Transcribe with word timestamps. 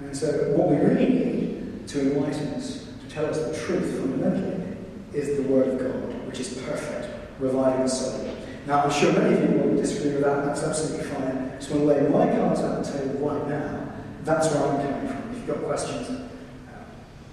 And 0.00 0.16
so 0.16 0.54
what 0.56 0.68
we 0.68 0.76
really 0.76 1.08
need 1.08 1.88
to 1.88 2.00
enlighten 2.00 2.48
us, 2.54 2.88
to 3.02 3.14
tell 3.14 3.26
us 3.26 3.38
the 3.38 3.66
truth 3.66 3.98
fundamentally, 3.98 4.76
is 5.12 5.36
the 5.36 5.42
Word 5.42 5.68
of 5.68 5.78
God, 5.78 6.26
which 6.26 6.40
is 6.40 6.54
perfect, 6.62 7.08
reviving 7.38 7.86
solid. 7.88 8.36
Now, 8.66 8.84
I'm 8.84 8.90
sure 8.90 9.12
many 9.12 9.34
of 9.34 9.50
you 9.50 9.58
will 9.58 9.76
disagree 9.76 10.12
with 10.12 10.22
that, 10.22 10.46
that's 10.46 10.62
absolutely 10.62 11.04
fine. 11.04 11.60
So 11.60 11.74
I'm 11.74 11.86
going 11.86 12.00
to 12.02 12.04
lay 12.04 12.26
my 12.26 12.34
cards 12.34 12.60
out 12.60 12.76
on 12.76 12.82
the 12.82 12.90
table 12.90 13.28
right 13.28 13.48
now. 13.48 13.92
That's 14.24 14.52
where 14.52 14.64
I'm 14.64 14.80
coming 14.80 15.08
from. 15.08 15.30
If 15.30 15.36
you've 15.38 15.46
got 15.46 15.64
questions, 15.64 16.08
uh, 16.08 16.28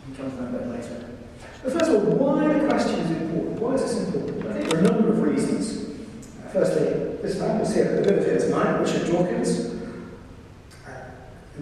you 0.07 0.15
can 0.15 0.29
come 0.29 0.31
to 0.31 0.43
that 0.43 0.55
a 0.55 0.57
bit 0.59 0.67
later. 0.67 1.05
But 1.63 1.73
first 1.73 1.91
of 1.91 1.95
all, 1.95 2.15
why 2.15 2.45
are 2.45 2.67
questions 2.67 3.11
important? 3.11 3.59
Why 3.59 3.73
is 3.73 3.81
this 3.81 4.07
important? 4.07 4.47
I 4.47 4.53
think 4.53 4.69
there 4.69 4.79
are 4.79 4.85
a 4.85 4.91
number 4.91 5.09
of 5.09 5.21
reasons. 5.21 5.89
Uh, 6.45 6.49
firstly, 6.49 6.85
this 7.21 7.39
man 7.39 7.59
was 7.59 7.73
here, 7.73 7.99
a 7.99 8.03
bit 8.03 8.17
of 8.19 8.25
here 8.25 8.39
tonight, 8.39 8.79
Richard 8.79 9.07
Dawkins. 9.07 9.76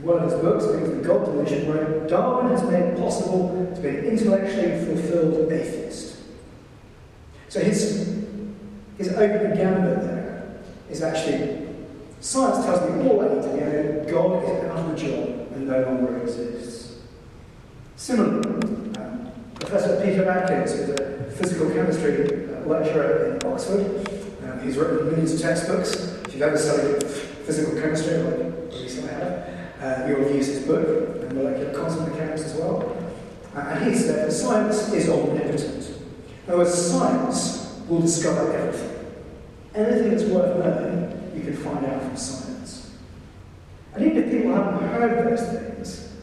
One 0.06 0.20
of 0.20 0.30
his 0.30 0.40
books, 0.40 0.66
it's 0.66 0.88
The 0.88 0.98
God 0.98 1.26
Delusion, 1.26 1.68
wrote, 1.68 2.08
Darwin 2.08 2.52
has 2.52 2.64
made 2.70 2.96
possible 2.96 3.72
to 3.74 3.82
be 3.82 3.88
an 3.90 4.06
intellectually 4.06 4.86
fulfilled 4.86 5.52
atheist. 5.52 6.18
So 7.50 7.60
his, 7.60 8.24
his 9.00 9.10
opening 9.14 9.58
gambit 9.58 10.04
there 10.04 10.58
is 10.92 11.02
actually, 11.02 11.70
science 12.20 12.64
tells 12.64 12.88
me 12.88 13.10
all 13.10 13.20
I 13.20 13.34
need 13.34 13.42
to 13.42 13.58
know, 13.58 14.06
God 14.08 14.44
is 14.44 14.70
out 14.70 14.78
of 14.78 14.92
the 14.92 14.96
job 14.96 15.28
and 15.56 15.68
no 15.68 15.82
longer 15.82 16.18
exists. 16.22 17.00
Similarly, 17.96 18.96
um, 18.98 19.32
Professor 19.60 20.06
Peter 20.06 20.30
Atkins 20.30 20.74
who's 20.74 20.90
a 20.90 21.32
physical 21.32 21.72
chemistry 21.72 22.46
uh, 22.54 22.60
lecturer 22.68 23.40
in 23.42 23.52
Oxford. 23.52 24.08
Um, 24.44 24.60
he's 24.64 24.78
written 24.78 25.08
millions 25.08 25.34
of 25.34 25.42
textbooks. 25.42 25.96
If 26.26 26.34
you've 26.34 26.44
ever 26.44 26.60
studied 26.60 27.04
physical 27.04 27.82
chemistry, 27.82 28.18
like 28.18 28.40
at 28.40 28.74
least 28.76 29.04
I 29.04 29.08
have, 29.14 29.55
uh, 29.86 30.08
you'll 30.08 30.28
his 30.28 30.66
book, 30.66 31.22
and 31.22 31.34
molecular 31.34 31.72
quantum 31.74 32.10
mechanics 32.10 32.42
as 32.42 32.56
well. 32.56 32.98
Uh, 33.56 33.60
and 33.60 33.86
he 33.86 33.96
said 33.96 34.32
science 34.34 34.92
is 34.92 35.10
omnipotent. 35.10 35.90
In 36.46 36.54
other 36.54 36.58
words, 36.58 36.74
science 36.74 37.82
will 37.88 38.02
discover 38.02 38.52
everything. 38.52 39.06
Anything 39.76 40.10
that's 40.10 40.24
worth 40.24 40.58
knowing, 40.58 41.32
you 41.36 41.42
can 41.42 41.58
find 41.58 41.86
out 41.86 42.02
from 42.02 42.18
science. 42.18 42.96
And 43.94 44.06
even 44.06 44.24
if 44.24 44.32
people 44.32 44.56
haven't 44.56 44.90
heard 44.90 45.28
those 45.28 45.48
things, 45.50 46.14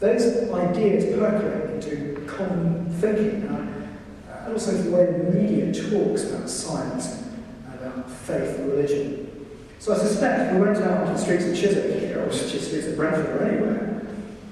those 0.00 0.50
ideas 0.52 1.16
percolate 1.16 1.70
into 1.70 2.26
common 2.26 2.90
thinking. 3.00 3.46
And, 3.46 3.88
and 4.28 4.52
also 4.52 4.72
the 4.72 4.90
way 4.90 5.06
the 5.06 5.30
media 5.30 5.72
talks 5.72 6.24
about 6.24 6.50
science 6.50 7.22
and 7.66 7.80
about 7.80 8.10
faith 8.10 8.58
and 8.58 8.72
religion. 8.72 9.33
So 9.84 9.92
I 9.92 9.98
suspect 9.98 10.40
if 10.40 10.52
we 10.54 10.62
went 10.62 10.78
out 10.78 11.02
onto 11.02 11.12
the 11.12 11.18
streets 11.18 11.44
of 11.44 11.54
Chiswick 11.54 12.00
here, 12.00 12.24
or 12.26 12.32
streets 12.32 12.86
of 12.86 12.96
Brentford 12.96 13.26
or 13.26 13.44
anywhere, 13.44 14.02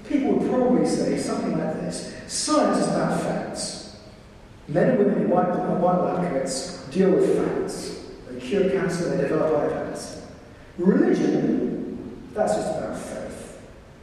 people 0.07 0.35
would 0.35 0.51
probably 0.51 0.87
say 0.87 1.17
something 1.17 1.53
like 1.59 1.73
this 1.81 2.15
Science 2.27 2.83
is 2.83 2.89
about 2.89 3.19
facts. 3.23 3.97
Men 4.69 4.91
and 4.91 4.99
women 4.99 5.23
in 5.23 5.31
white, 5.31 5.49
white 5.49 6.05
lab 6.05 6.31
coats 6.31 6.85
deal 6.91 7.13
with 7.13 7.35
facts. 7.35 8.05
They 8.29 8.41
cure 8.41 8.69
cancer, 8.73 9.17
they 9.17 9.23
develop 9.23 9.73
iPads. 9.73 10.21
Religion, 10.77 12.29
that's 12.35 12.55
just 12.55 12.77
about 12.77 12.99
faith. 12.99 13.59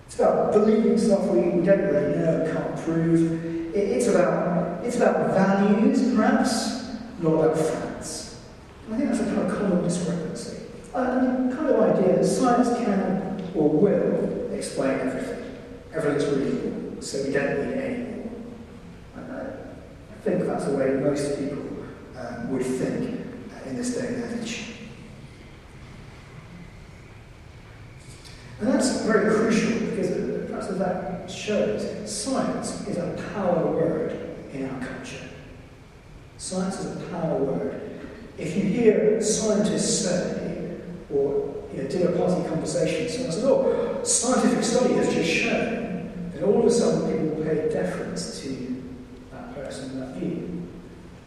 It's 0.08 0.16
about 0.16 0.52
believing 0.52 0.98
stuff 0.98 1.28
we, 1.28 1.42
we 1.42 1.64
don't 1.64 1.80
really 1.80 2.18
know, 2.18 2.52
can't 2.52 2.76
prove. 2.84 3.76
It, 3.76 3.78
it's, 3.78 4.08
about, 4.08 4.84
it's 4.84 4.96
about 4.96 5.36
values, 5.36 6.12
perhaps, 6.16 6.88
not 7.20 7.34
about 7.34 7.56
facts. 7.60 8.40
I 8.92 8.98
think 8.98 9.10
that's 9.10 9.22
a 9.22 9.26
kind 9.26 9.42
of 9.42 9.56
common 9.56 9.84
discrepancy. 9.84 10.59
And 10.94 11.52
the 11.52 11.56
kind 11.56 11.70
of 11.70 11.80
idea 11.82 12.16
that 12.18 12.26
science 12.26 12.70
can 12.70 13.30
or 13.56 13.70
will 13.70 14.54
explain 14.54 15.00
everything. 15.00 15.56
Everything's 15.94 16.26
really 16.26 16.52
important, 16.52 17.04
so 17.04 17.24
we 17.26 17.34
don't 17.34 17.68
need 17.68 17.78
any 17.78 18.04
more. 18.04 18.30
I 19.16 20.22
think 20.22 20.46
that's 20.46 20.66
the 20.66 20.74
way 20.74 20.92
most 20.92 21.40
people 21.40 21.64
um, 22.18 22.52
would 22.52 22.64
think 22.64 23.26
in 23.66 23.76
this 23.76 23.96
day 23.96 24.08
and 24.08 24.42
age. 24.42 24.66
And 28.60 28.68
that's 28.68 29.02
very 29.02 29.34
crucial 29.34 29.80
because 29.90 30.48
perhaps 30.48 30.68
as 30.68 30.78
that 30.80 31.32
shows, 31.32 32.12
science 32.12 32.86
is 32.88 32.98
a 32.98 33.32
power 33.34 33.68
word 33.68 34.36
in 34.52 34.70
our 34.70 34.80
culture. 34.86 35.30
Science 36.38 36.80
is 36.80 36.98
a 36.98 37.06
power 37.08 37.38
word. 37.38 38.02
If 38.38 38.58
you 38.58 38.64
hear 38.64 39.22
scientists 39.22 40.06
say, 40.06 40.49
or 41.14 41.56
in 41.74 41.82
a 41.82 41.88
dinner 41.88 42.12
party 42.18 42.48
conversation, 42.48 43.10
someone 43.10 43.32
says, 43.32 43.44
oh, 43.44 44.02
scientific 44.04 44.64
study 44.64 44.94
has 44.96 45.14
just 45.14 45.30
shown, 45.30 46.32
then 46.34 46.44
all 46.44 46.60
of 46.60 46.66
a 46.66 46.72
sudden 46.72 47.12
people 47.12 47.36
will 47.36 47.46
pay 47.46 47.70
deference 47.70 48.42
to 48.42 48.84
that 49.32 49.56
person 49.56 50.00
that 50.00 50.16
view. 50.16 50.68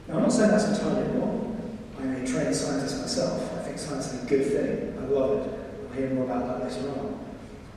Now, 0.09 0.17
I'm 0.17 0.23
not 0.23 0.33
saying 0.33 0.51
that's 0.51 0.69
entirely 0.69 1.19
wrong. 1.19 1.79
I'm 1.99 2.15
a 2.15 2.27
trained 2.27 2.55
scientist 2.55 3.01
myself. 3.01 3.55
I 3.59 3.63
think 3.63 3.79
science 3.79 4.13
is 4.13 4.25
a 4.25 4.27
good 4.27 4.47
thing. 4.47 4.99
I 4.99 5.07
love 5.07 5.47
it. 5.47 5.53
We'll 5.81 5.93
hear 5.93 6.11
more 6.11 6.25
about 6.25 6.61
that 6.61 6.73
later 6.73 6.89
on. 6.91 7.19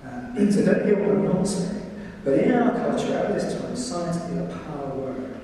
Um, 0.05 0.51
so 0.51 0.65
don't 0.65 0.85
hear 0.85 0.99
what 0.99 1.15
I'm 1.15 1.25
not 1.25 1.47
saying. 1.47 1.81
But 2.23 2.39
in 2.39 2.51
our 2.51 2.71
culture 2.71 3.13
at 3.13 3.33
this 3.33 3.59
time, 3.59 3.75
science 3.75 4.17
is 4.17 4.37
a 4.37 4.59
power 4.65 4.95
word. 4.95 5.39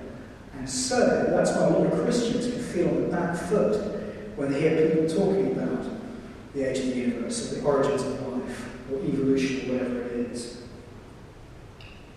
And 0.57 0.69
so 0.69 1.27
that's 1.29 1.51
why 1.51 1.65
a 1.65 1.69
lot 1.69 1.93
of 1.93 2.03
Christians 2.03 2.47
can 2.47 2.61
feel 2.61 2.89
on 2.89 3.01
the 3.03 3.07
back 3.09 3.35
foot 3.35 3.77
when 4.35 4.51
they 4.51 4.61
hear 4.61 4.89
people 4.89 5.07
talking 5.07 5.51
about 5.51 5.90
the 6.53 6.69
age 6.69 6.79
of 6.79 6.85
the 6.87 6.95
universe, 6.95 7.51
or 7.51 7.55
the 7.55 7.65
origins 7.65 8.01
of 8.01 8.27
life, 8.27 8.69
or 8.91 8.99
evolution, 8.99 9.69
or 9.69 9.73
whatever 9.73 10.01
it 10.01 10.31
is. 10.31 10.61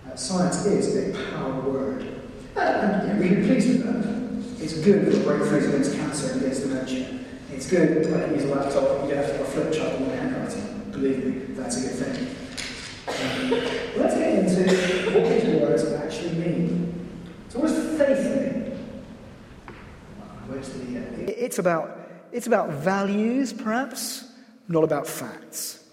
Uh, 0.07 0.17
science 0.17 0.67
is 0.67 1.17
a 1.17 1.31
power 1.31 1.61
word. 1.61 2.23
Uh, 2.57 2.61
and 2.61 3.09
yeah, 3.09 3.19
we 3.19 3.29
can 3.29 3.41
be 3.41 3.47
pleased 3.47 3.69
with 3.69 3.85
that. 3.85 4.63
It's 4.63 4.79
good 4.81 5.13
for 5.13 5.21
breakthroughs 5.21 5.69
against 5.69 5.95
cancer 5.95 6.33
and 6.33 6.43
against 6.43 6.63
dementia. 6.63 7.21
It's 7.53 7.71
good, 7.71 8.07
I 8.13 8.25
can 8.27 8.35
use 8.35 8.45
a 8.45 8.55
laptop, 8.55 9.01
and 9.01 9.09
you 9.09 9.15
don't 9.15 9.25
have 9.25 9.33
to 9.33 9.39
have 9.39 9.41
a 9.41 9.51
flip 9.51 9.73
chart 9.73 9.95
on 9.95 10.09
my 10.09 10.15
handwriting. 10.15 10.91
Believe 10.91 11.25
me, 11.25 11.55
that's 11.55 11.77
a 11.77 11.81
good 11.89 12.17
thing. 12.17 12.35
Um, 13.07 13.51
let's 13.97 14.15
get 14.15 14.39
into 14.39 15.11
what 15.11 15.29
these 15.29 15.61
words 15.61 15.85
actually 15.93 16.33
mean. 16.33 17.09
So, 17.49 17.61
what 17.61 17.69
does 17.69 17.99
faith 17.99 18.25
mean? 18.25 18.65
Where's 20.47 20.69
the, 20.69 21.45
it's 21.45 21.59
about 21.59 22.04
it's 22.35 22.49
about 22.49 22.71
values, 22.71 23.53
perhaps, 23.53 24.25
not 24.67 24.83
about 24.83 25.07
facts. 25.07 25.85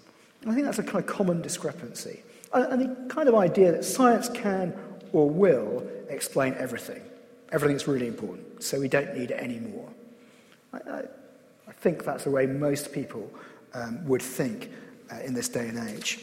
I 0.44 0.52
think 0.52 0.64
that's 0.64 0.80
a 0.80 0.82
kind 0.82 0.98
of 0.98 1.06
common 1.06 1.40
discrepancy. 1.40 2.20
And 2.52 2.82
the 2.82 3.14
kind 3.14 3.28
of 3.28 3.36
idea 3.36 3.70
that 3.70 3.84
science 3.84 4.28
can 4.28 4.74
or 5.12 5.30
will 5.30 5.86
explain 6.08 6.54
everything. 6.58 7.00
Everything 7.52 7.76
that's 7.76 7.86
really 7.86 8.08
important, 8.08 8.62
so 8.62 8.80
we 8.80 8.88
don't 8.88 9.16
need 9.16 9.30
it 9.30 9.38
anymore. 9.38 9.88
I, 10.72 10.78
I, 10.78 10.98
I 11.68 11.72
think 11.72 12.04
that's 12.04 12.24
the 12.24 12.30
way 12.30 12.46
most 12.46 12.92
people 12.92 13.30
um, 13.74 14.04
would 14.06 14.22
think 14.22 14.68
uh, 15.12 15.20
in 15.20 15.34
this 15.34 15.48
day 15.48 15.68
and 15.68 15.78
age. 15.90 16.18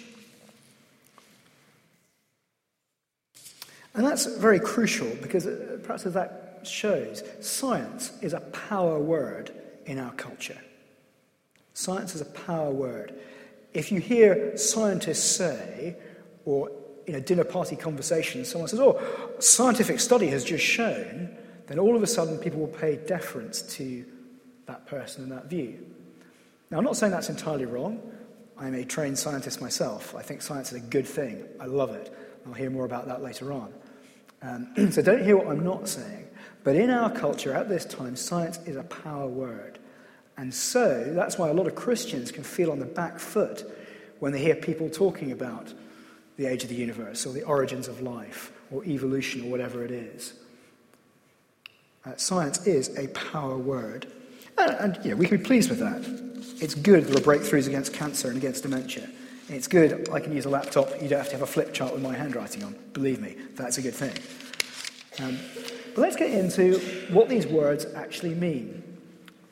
And 3.94 4.06
that's 4.06 4.26
very 4.26 4.60
crucial 4.60 5.08
because 5.22 5.48
uh, 5.48 5.78
perhaps 5.82 6.06
as 6.06 6.14
that 6.16 6.60
shows, 6.64 7.24
science 7.40 8.12
is 8.22 8.34
a 8.34 8.42
power 8.42 9.00
word 9.00 9.52
in 9.90 9.98
our 9.98 10.12
culture. 10.12 10.62
Science 11.74 12.14
is 12.14 12.22
a 12.22 12.26
power 12.26 12.70
word. 12.70 13.14
If 13.74 13.92
you 13.92 14.00
hear 14.00 14.56
scientists 14.56 15.24
say, 15.24 15.96
or 16.46 16.72
in 17.08 17.16
a 17.16 17.20
dinner 17.22 17.44
party 17.44 17.76
conversation, 17.76 18.46
someone 18.46 18.70
says, 18.70 18.80
Oh, 18.80 19.02
scientific 19.40 20.00
study 20.00 20.28
has 20.28 20.46
just 20.46 20.64
shown, 20.64 21.36
then 21.66 21.80
all 21.80 21.96
of 21.96 22.04
a 22.04 22.08
sudden 22.08 22.38
people 22.38 22.60
will 22.60 22.68
pay 22.68 22.98
deference 22.98 23.64
to 23.78 24.06
that 24.68 24.86
person 24.86 25.24
and 25.24 25.32
that 25.32 25.50
view. 25.50 25.84
Now, 26.70 26.78
I'm 26.78 26.84
not 26.84 26.96
saying 26.96 27.12
that's 27.12 27.30
entirely 27.30 27.66
wrong. 27.66 28.00
I'm 28.60 28.76
a 28.76 28.86
trained 28.86 29.18
scientist 29.18 29.60
myself. 29.60 30.14
I 30.14 30.22
think 30.22 30.44
science 30.44 30.72
is 30.72 30.84
a 30.84 30.86
good 30.86 31.08
thing. 31.08 31.46
I 31.60 31.66
love 31.66 31.90
it. 31.96 32.14
I'll 32.46 32.54
hear 32.54 32.70
more 32.70 32.86
about 32.86 33.08
that 33.08 33.24
later 33.24 33.52
on. 33.52 33.74
Um, 34.44 34.92
so 34.92 35.02
don't 35.02 35.24
hear 35.24 35.36
what 35.36 35.48
I'm 35.48 35.64
not 35.64 35.90
saying. 35.90 36.28
But 36.64 36.76
in 36.76 36.92
our 36.92 37.10
culture 37.10 37.54
at 37.54 37.70
this 37.70 37.86
time, 37.86 38.16
science 38.16 38.60
is 38.66 38.76
a 38.76 38.84
power 38.84 39.28
word. 39.28 39.79
And 40.40 40.54
so 40.54 41.04
that's 41.10 41.38
why 41.38 41.50
a 41.50 41.54
lot 41.54 41.68
of 41.68 41.76
Christians 41.76 42.32
can 42.32 42.46
feel 42.46 42.72
on 42.72 42.80
the 42.80 42.86
back 42.86 43.20
foot 43.20 43.70
when 44.20 44.32
they 44.32 44.40
hear 44.40 44.56
people 44.56 44.90
talking 44.90 45.34
about 45.34 45.74
the 46.38 46.46
age 46.46 46.64
of 46.64 46.70
the 46.70 46.76
universe 46.76 47.26
or 47.26 47.34
the 47.34 47.44
origins 47.44 47.90
of 47.90 48.00
life 48.00 48.54
or 48.72 48.86
evolution 48.86 49.44
or 49.44 49.52
whatever 49.52 49.84
it 49.84 49.92
is. 49.92 50.36
Uh, 52.06 52.16
science 52.16 52.66
is 52.66 52.98
a 52.98 53.10
power 53.10 53.58
word. 53.58 54.10
And, 54.58 54.72
and 54.96 55.06
yeah, 55.06 55.14
we 55.14 55.28
can 55.28 55.40
be 55.40 55.44
pleased 55.44 55.70
with 55.70 55.80
that. 55.80 56.06
It's 56.64 56.74
good 56.74 57.04
there 57.04 57.18
are 57.18 57.38
breakthroughs 57.38 57.68
against 57.68 57.94
cancer 57.94 58.30
and 58.30 58.38
against 58.38 58.64
dementia. 58.64 59.10
It's 59.50 59.68
good 59.68 60.08
I 60.08 60.22
can 60.22 60.34
use 60.34 60.46
a 60.46 60.50
laptop. 60.50 60.90
You 61.02 61.10
don't 61.10 61.20
have 61.20 61.28
to 61.28 61.34
have 61.34 61.42
a 61.42 61.48
flip 61.48 61.74
chart 61.74 61.92
with 61.92 62.02
my 62.02 62.16
handwriting 62.16 62.64
on. 62.64 62.78
Believe 62.94 63.20
me, 63.20 63.36
that's 63.56 63.78
a 63.78 63.82
good 63.82 63.94
thing. 63.94 64.18
Um, 65.22 65.38
but 65.94 66.02
let's 66.02 66.16
get 66.16 66.32
into 66.32 66.80
what 67.12 67.28
these 67.28 67.46
words 67.46 67.88
actually 67.94 68.36
mean. 68.36 68.89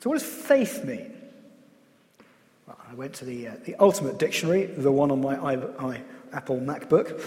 So, 0.00 0.10
what 0.10 0.18
does 0.18 0.28
faith 0.28 0.84
mean? 0.84 1.12
Well, 2.66 2.78
I 2.90 2.94
went 2.94 3.14
to 3.14 3.24
the, 3.24 3.48
uh, 3.48 3.52
the 3.64 3.74
ultimate 3.76 4.18
dictionary, 4.18 4.66
the 4.66 4.92
one 4.92 5.10
on 5.10 5.20
my 5.20 5.36
i 5.36 6.02
Apple 6.32 6.60
MacBook, 6.60 7.20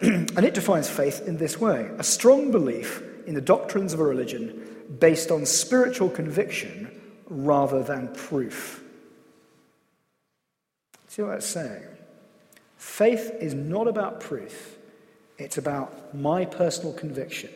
and 0.00 0.44
it 0.44 0.54
defines 0.54 0.88
faith 0.88 1.26
in 1.26 1.36
this 1.36 1.60
way 1.60 1.90
a 1.98 2.04
strong 2.04 2.50
belief 2.50 3.02
in 3.26 3.34
the 3.34 3.40
doctrines 3.40 3.92
of 3.92 4.00
a 4.00 4.04
religion 4.04 4.62
based 4.98 5.30
on 5.30 5.44
spiritual 5.44 6.08
conviction 6.08 6.90
rather 7.28 7.82
than 7.82 8.08
proof. 8.14 8.82
See 11.08 11.22
what 11.22 11.32
that's 11.32 11.46
saying? 11.46 11.82
Faith 12.76 13.32
is 13.40 13.54
not 13.54 13.88
about 13.88 14.20
proof, 14.20 14.76
it's 15.38 15.58
about 15.58 16.14
my 16.14 16.44
personal 16.44 16.92
conviction. 16.92 17.50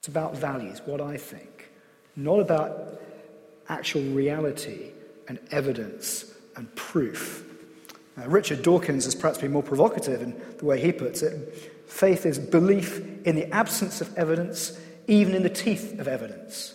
It's 0.00 0.08
about 0.08 0.36
values, 0.36 0.80
what 0.86 1.00
I 1.00 1.16
think, 1.16 1.70
not 2.14 2.38
about 2.38 3.00
actual 3.68 4.02
reality 4.02 4.90
and 5.28 5.38
evidence 5.50 6.32
and 6.56 6.74
proof. 6.74 7.44
Richard 8.26 8.62
Dawkins 8.62 9.04
has 9.04 9.14
perhaps 9.14 9.38
been 9.38 9.52
more 9.52 9.62
provocative 9.62 10.22
in 10.22 10.40
the 10.58 10.64
way 10.64 10.80
he 10.80 10.90
puts 10.92 11.22
it. 11.22 11.54
Faith 11.86 12.26
is 12.26 12.38
belief 12.38 13.00
in 13.24 13.36
the 13.36 13.46
absence 13.54 14.00
of 14.00 14.16
evidence, 14.16 14.78
even 15.06 15.34
in 15.34 15.42
the 15.42 15.50
teeth 15.50 15.98
of 16.00 16.08
evidence. 16.08 16.74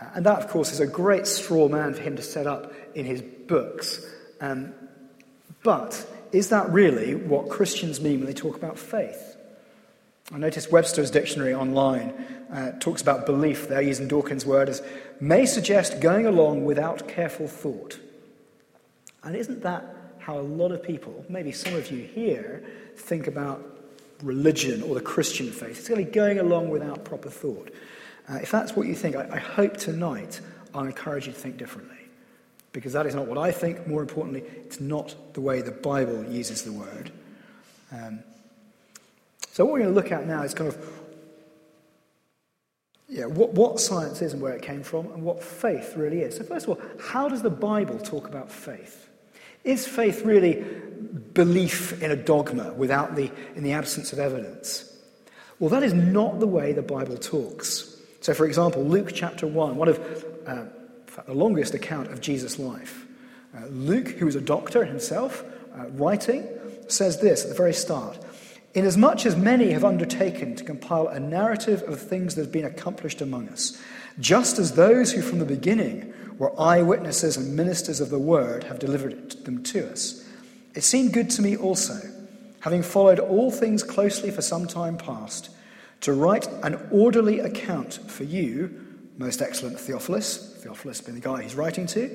Uh, 0.00 0.10
and 0.14 0.26
that, 0.26 0.38
of 0.38 0.48
course, 0.48 0.72
is 0.72 0.80
a 0.80 0.86
great 0.86 1.26
straw 1.26 1.68
man 1.68 1.94
for 1.94 2.02
him 2.02 2.16
to 2.16 2.22
set 2.22 2.46
up 2.46 2.72
in 2.94 3.06
his 3.06 3.22
books. 3.22 4.04
Um, 4.40 4.74
but 5.62 6.06
is 6.32 6.50
that 6.50 6.68
really 6.70 7.14
what 7.14 7.48
Christians 7.48 8.00
mean 8.00 8.18
when 8.18 8.26
they 8.26 8.34
talk 8.34 8.56
about 8.56 8.78
faith? 8.78 9.35
I 10.32 10.38
noticed 10.38 10.72
Webster's 10.72 11.10
dictionary 11.10 11.54
online 11.54 12.10
uh, 12.52 12.72
talks 12.80 13.00
about 13.00 13.26
belief, 13.26 13.68
there 13.68 13.80
using 13.80 14.08
Dawkins' 14.08 14.44
word 14.44 14.68
as 14.68 14.82
may 15.20 15.46
suggest 15.46 16.00
going 16.00 16.26
along 16.26 16.64
without 16.64 17.06
careful 17.06 17.46
thought. 17.46 17.98
And 19.22 19.36
isn't 19.36 19.62
that 19.62 19.84
how 20.18 20.38
a 20.38 20.42
lot 20.42 20.72
of 20.72 20.82
people, 20.82 21.24
maybe 21.28 21.52
some 21.52 21.74
of 21.74 21.90
you 21.92 22.02
here, 22.02 22.64
think 22.96 23.28
about 23.28 23.64
religion 24.22 24.82
or 24.82 24.96
the 24.96 25.00
Christian 25.00 25.50
faith? 25.50 25.78
It's 25.78 25.88
really 25.88 26.04
going 26.04 26.40
along 26.40 26.70
without 26.70 27.04
proper 27.04 27.30
thought. 27.30 27.72
Uh, 28.28 28.38
if 28.42 28.50
that's 28.50 28.74
what 28.74 28.88
you 28.88 28.96
think, 28.96 29.14
I, 29.14 29.28
I 29.30 29.38
hope 29.38 29.76
tonight 29.76 30.40
I'll 30.74 30.84
encourage 30.86 31.28
you 31.28 31.32
to 31.32 31.38
think 31.38 31.56
differently. 31.56 31.96
Because 32.72 32.92
that 32.94 33.06
is 33.06 33.14
not 33.14 33.26
what 33.26 33.38
I 33.38 33.52
think. 33.52 33.86
More 33.86 34.02
importantly, 34.02 34.42
it's 34.64 34.80
not 34.80 35.14
the 35.34 35.40
way 35.40 35.62
the 35.62 35.70
Bible 35.70 36.24
uses 36.24 36.62
the 36.62 36.72
word. 36.72 37.12
Um, 37.92 38.20
so, 39.56 39.64
what 39.64 39.72
we're 39.72 39.78
going 39.78 39.94
to 39.94 39.94
look 39.94 40.12
at 40.12 40.26
now 40.26 40.42
is 40.42 40.52
kind 40.52 40.68
of 40.68 40.76
yeah, 43.08 43.24
what, 43.24 43.54
what 43.54 43.80
science 43.80 44.20
is 44.20 44.34
and 44.34 44.42
where 44.42 44.52
it 44.52 44.60
came 44.60 44.82
from, 44.82 45.06
and 45.12 45.22
what 45.22 45.42
faith 45.42 45.96
really 45.96 46.20
is. 46.20 46.36
So, 46.36 46.44
first 46.44 46.68
of 46.68 46.76
all, 46.76 46.80
how 47.00 47.30
does 47.30 47.40
the 47.40 47.48
Bible 47.48 47.98
talk 47.98 48.28
about 48.28 48.52
faith? 48.52 49.08
Is 49.64 49.88
faith 49.88 50.26
really 50.26 50.62
belief 51.32 52.02
in 52.02 52.10
a 52.10 52.16
dogma 52.16 52.74
without 52.74 53.16
the, 53.16 53.30
in 53.54 53.62
the 53.62 53.72
absence 53.72 54.12
of 54.12 54.18
evidence? 54.18 54.94
Well, 55.58 55.70
that 55.70 55.82
is 55.82 55.94
not 55.94 56.38
the 56.38 56.46
way 56.46 56.74
the 56.74 56.82
Bible 56.82 57.16
talks. 57.16 57.96
So, 58.20 58.34
for 58.34 58.44
example, 58.44 58.84
Luke 58.84 59.12
chapter 59.14 59.46
1, 59.46 59.74
one 59.74 59.88
of 59.88 60.26
uh, 60.46 60.64
the 61.24 61.32
longest 61.32 61.72
account 61.72 62.12
of 62.12 62.20
Jesus' 62.20 62.58
life. 62.58 63.06
Uh, 63.56 63.64
Luke, 63.68 64.08
who 64.08 64.26
was 64.26 64.36
a 64.36 64.42
doctor 64.42 64.84
himself, 64.84 65.42
uh, 65.74 65.86
writing, 65.92 66.46
says 66.88 67.22
this 67.22 67.44
at 67.44 67.48
the 67.48 67.54
very 67.54 67.72
start 67.72 68.18
Inasmuch 68.76 69.24
as 69.24 69.36
many 69.36 69.70
have 69.70 69.86
undertaken 69.86 70.54
to 70.54 70.62
compile 70.62 71.08
a 71.08 71.18
narrative 71.18 71.82
of 71.84 71.98
things 71.98 72.34
that 72.34 72.42
have 72.42 72.52
been 72.52 72.66
accomplished 72.66 73.22
among 73.22 73.48
us, 73.48 73.80
just 74.20 74.58
as 74.58 74.74
those 74.74 75.12
who 75.12 75.22
from 75.22 75.38
the 75.38 75.46
beginning 75.46 76.12
were 76.36 76.52
eyewitnesses 76.60 77.38
and 77.38 77.56
ministers 77.56 78.00
of 78.00 78.10
the 78.10 78.18
word 78.18 78.64
have 78.64 78.78
delivered 78.78 79.30
them 79.46 79.62
to 79.62 79.90
us, 79.90 80.28
it 80.74 80.82
seemed 80.84 81.14
good 81.14 81.30
to 81.30 81.40
me 81.40 81.56
also, 81.56 81.98
having 82.60 82.82
followed 82.82 83.18
all 83.18 83.50
things 83.50 83.82
closely 83.82 84.30
for 84.30 84.42
some 84.42 84.66
time 84.66 84.98
past, 84.98 85.48
to 86.02 86.12
write 86.12 86.46
an 86.62 86.78
orderly 86.90 87.40
account 87.40 87.94
for 88.10 88.24
you, 88.24 88.78
most 89.16 89.40
excellent 89.40 89.80
Theophilus, 89.80 90.54
Theophilus 90.62 91.00
being 91.00 91.14
the 91.14 91.22
guy 91.22 91.42
he's 91.42 91.54
writing 91.54 91.86
to. 91.86 92.08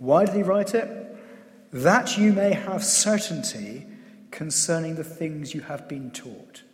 Why 0.00 0.24
did 0.24 0.34
he 0.34 0.42
write 0.42 0.74
it? 0.74 0.88
That 1.72 2.18
you 2.18 2.32
may 2.32 2.52
have 2.52 2.82
certainty 2.82 3.86
concerning 4.34 4.96
the 4.96 5.04
things 5.04 5.54
you 5.54 5.60
have 5.60 5.88
been 5.88 6.10
taught. 6.10 6.64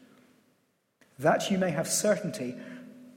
That 1.19 1.51
you 1.51 1.59
may 1.59 1.71
have 1.71 1.87
certainty 1.87 2.55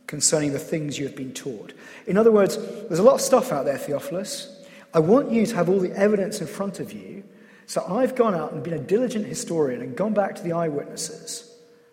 concerning 0.06 0.51
the 0.51 0.60
things 0.60 1.00
you 1.00 1.07
have 1.07 1.16
been 1.16 1.34
taught. 1.34 1.72
In 2.07 2.18
other 2.18 2.31
words, 2.31 2.57
there's 2.57 3.00
a 3.00 3.04
lot 3.04 3.16
of 3.16 3.22
stuff 3.22 3.54
out 3.54 3.63
there, 3.63 3.78
Theophilus. 3.78 4.62
I 4.94 5.00
want 5.00 5.31
you 5.31 5.45
to 5.45 5.56
have 5.56 5.69
all 5.69 5.80
the 5.80 5.98
evidence 5.98 6.42
in 6.42 6.48
front 6.48 6.81
of 6.81 6.92
you. 6.92 7.24
So 7.68 7.86
I've 7.88 8.16
gone 8.16 8.36
out 8.36 8.51
and 8.51 8.62
been 8.62 8.74
a 8.74 8.80
diligent 8.80 9.25
historian 9.25 9.81
and 9.81 9.95
gone 9.95 10.13
back 10.13 10.36
to 10.36 10.44
the 10.44 10.51
eyewitnesses, 10.51 11.50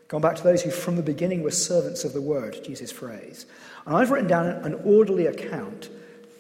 gone 0.09 0.21
back 0.21 0.35
to 0.35 0.43
those 0.43 0.61
who 0.61 0.73
from 0.73 0.97
the 0.97 1.05
beginning 1.05 1.45
were 1.45 1.53
servants 1.53 2.03
of 2.03 2.15
the 2.15 2.21
word, 2.21 2.59
Jesus' 2.65 2.91
phrase. 2.91 3.47
And 3.87 3.97
I've 3.97 4.11
written 4.11 4.29
down 4.29 4.47
an 4.47 4.75
orderly 4.85 5.27
account 5.27 5.89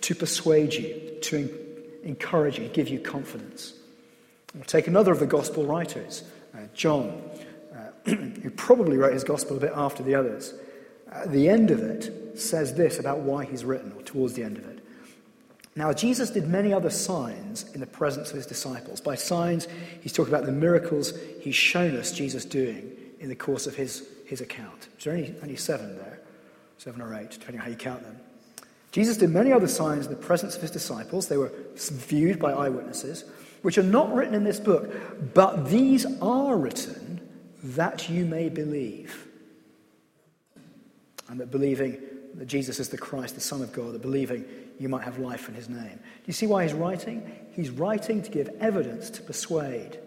to 0.00 0.14
persuade 0.16 0.74
you, 0.74 1.18
to 1.22 1.56
encourage 2.02 2.58
you, 2.58 2.66
give 2.66 2.88
you 2.88 2.98
confidence. 2.98 3.74
We'll 4.54 4.64
take 4.64 4.86
another 4.86 5.12
of 5.12 5.20
the 5.20 5.26
gospel 5.26 5.64
writers, 5.64 6.24
uh, 6.54 6.58
John, 6.74 7.22
uh, 7.74 8.10
who 8.10 8.50
probably 8.50 8.96
wrote 8.96 9.12
his 9.12 9.24
gospel 9.24 9.56
a 9.56 9.60
bit 9.60 9.72
after 9.74 10.02
the 10.02 10.14
others. 10.14 10.54
At 11.10 11.32
the 11.32 11.48
end 11.48 11.70
of 11.70 11.80
it 11.80 12.38
says 12.38 12.74
this 12.74 12.98
about 12.98 13.20
why 13.20 13.44
he's 13.44 13.64
written, 13.64 13.92
or 13.92 14.02
towards 14.02 14.34
the 14.34 14.42
end 14.42 14.58
of 14.58 14.66
it. 14.68 14.80
Now, 15.76 15.92
Jesus 15.92 16.30
did 16.30 16.48
many 16.48 16.72
other 16.72 16.90
signs 16.90 17.70
in 17.72 17.80
the 17.80 17.86
presence 17.86 18.30
of 18.30 18.36
his 18.36 18.46
disciples. 18.46 19.00
By 19.00 19.14
signs, 19.14 19.68
he's 20.00 20.12
talking 20.12 20.32
about 20.32 20.46
the 20.46 20.52
miracles 20.52 21.14
he's 21.40 21.54
shown 21.54 21.96
us 21.96 22.12
Jesus 22.12 22.44
doing 22.44 22.96
in 23.20 23.28
the 23.28 23.36
course 23.36 23.66
of 23.66 23.76
his, 23.76 24.08
his 24.26 24.40
account. 24.40 24.88
There's 24.98 25.06
only, 25.16 25.34
only 25.42 25.56
seven 25.56 25.96
there, 25.96 26.20
seven 26.78 27.00
or 27.00 27.14
eight, 27.14 27.30
depending 27.30 27.60
on 27.60 27.66
how 27.66 27.70
you 27.70 27.76
count 27.76 28.02
them. 28.02 28.18
Jesus 28.92 29.16
did 29.16 29.30
many 29.30 29.52
other 29.52 29.68
signs 29.68 30.06
in 30.06 30.12
the 30.12 30.18
presence 30.18 30.56
of 30.56 30.62
his 30.62 30.70
disciples. 30.70 31.28
They 31.28 31.36
were 31.36 31.52
viewed 31.76 32.38
by 32.38 32.52
eyewitnesses 32.52 33.24
which 33.62 33.78
are 33.78 33.82
not 33.82 34.14
written 34.14 34.34
in 34.34 34.44
this 34.44 34.58
book, 34.58 35.34
but 35.34 35.68
these 35.68 36.06
are 36.20 36.56
written 36.56 37.20
that 37.62 38.08
you 38.08 38.24
may 38.24 38.48
believe. 38.48 39.26
And 41.28 41.38
that 41.40 41.50
believing 41.50 42.00
that 42.34 42.46
Jesus 42.46 42.80
is 42.80 42.88
the 42.88 42.98
Christ, 42.98 43.34
the 43.34 43.40
Son 43.40 43.62
of 43.62 43.72
God, 43.72 43.92
that 43.92 44.02
believing 44.02 44.44
you 44.78 44.88
might 44.88 45.02
have 45.02 45.18
life 45.18 45.48
in 45.48 45.54
his 45.54 45.68
name. 45.68 45.98
Do 45.98 46.24
you 46.26 46.32
see 46.32 46.46
why 46.46 46.62
he's 46.62 46.72
writing? 46.72 47.30
He's 47.52 47.70
writing 47.70 48.22
to 48.22 48.30
give 48.30 48.48
evidence 48.60 49.10
to 49.10 49.22
persuade. 49.22 49.98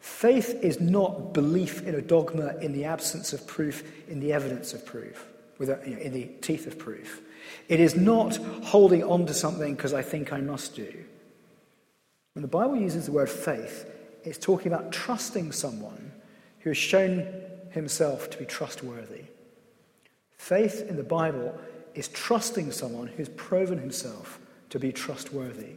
Faith 0.00 0.58
is 0.62 0.80
not 0.80 1.32
belief 1.32 1.86
in 1.86 1.94
a 1.94 2.02
dogma 2.02 2.56
in 2.60 2.72
the 2.72 2.84
absence 2.84 3.32
of 3.32 3.46
proof, 3.46 3.84
in 4.08 4.18
the 4.18 4.32
evidence 4.32 4.74
of 4.74 4.84
proof, 4.84 5.24
with 5.58 5.70
a, 5.70 5.80
you 5.86 5.94
know, 5.94 6.02
in 6.02 6.12
the 6.12 6.24
teeth 6.40 6.66
of 6.66 6.78
proof. 6.78 7.21
It 7.68 7.80
is 7.80 7.94
not 7.94 8.36
holding 8.64 9.02
on 9.04 9.26
to 9.26 9.34
something 9.34 9.74
because 9.74 9.94
I 9.94 10.02
think 10.02 10.32
I 10.32 10.40
must 10.40 10.74
do. 10.74 10.92
When 12.34 12.42
the 12.42 12.48
Bible 12.48 12.76
uses 12.76 13.06
the 13.06 13.12
word 13.12 13.30
faith, 13.30 13.86
it's 14.24 14.38
talking 14.38 14.72
about 14.72 14.92
trusting 14.92 15.52
someone 15.52 16.12
who 16.60 16.70
has 16.70 16.76
shown 16.76 17.26
himself 17.70 18.30
to 18.30 18.38
be 18.38 18.44
trustworthy. 18.44 19.24
Faith 20.36 20.86
in 20.88 20.96
the 20.96 21.02
Bible 21.02 21.58
is 21.94 22.08
trusting 22.08 22.72
someone 22.72 23.06
who's 23.06 23.28
proven 23.30 23.78
himself 23.78 24.38
to 24.70 24.78
be 24.78 24.92
trustworthy. 24.92 25.74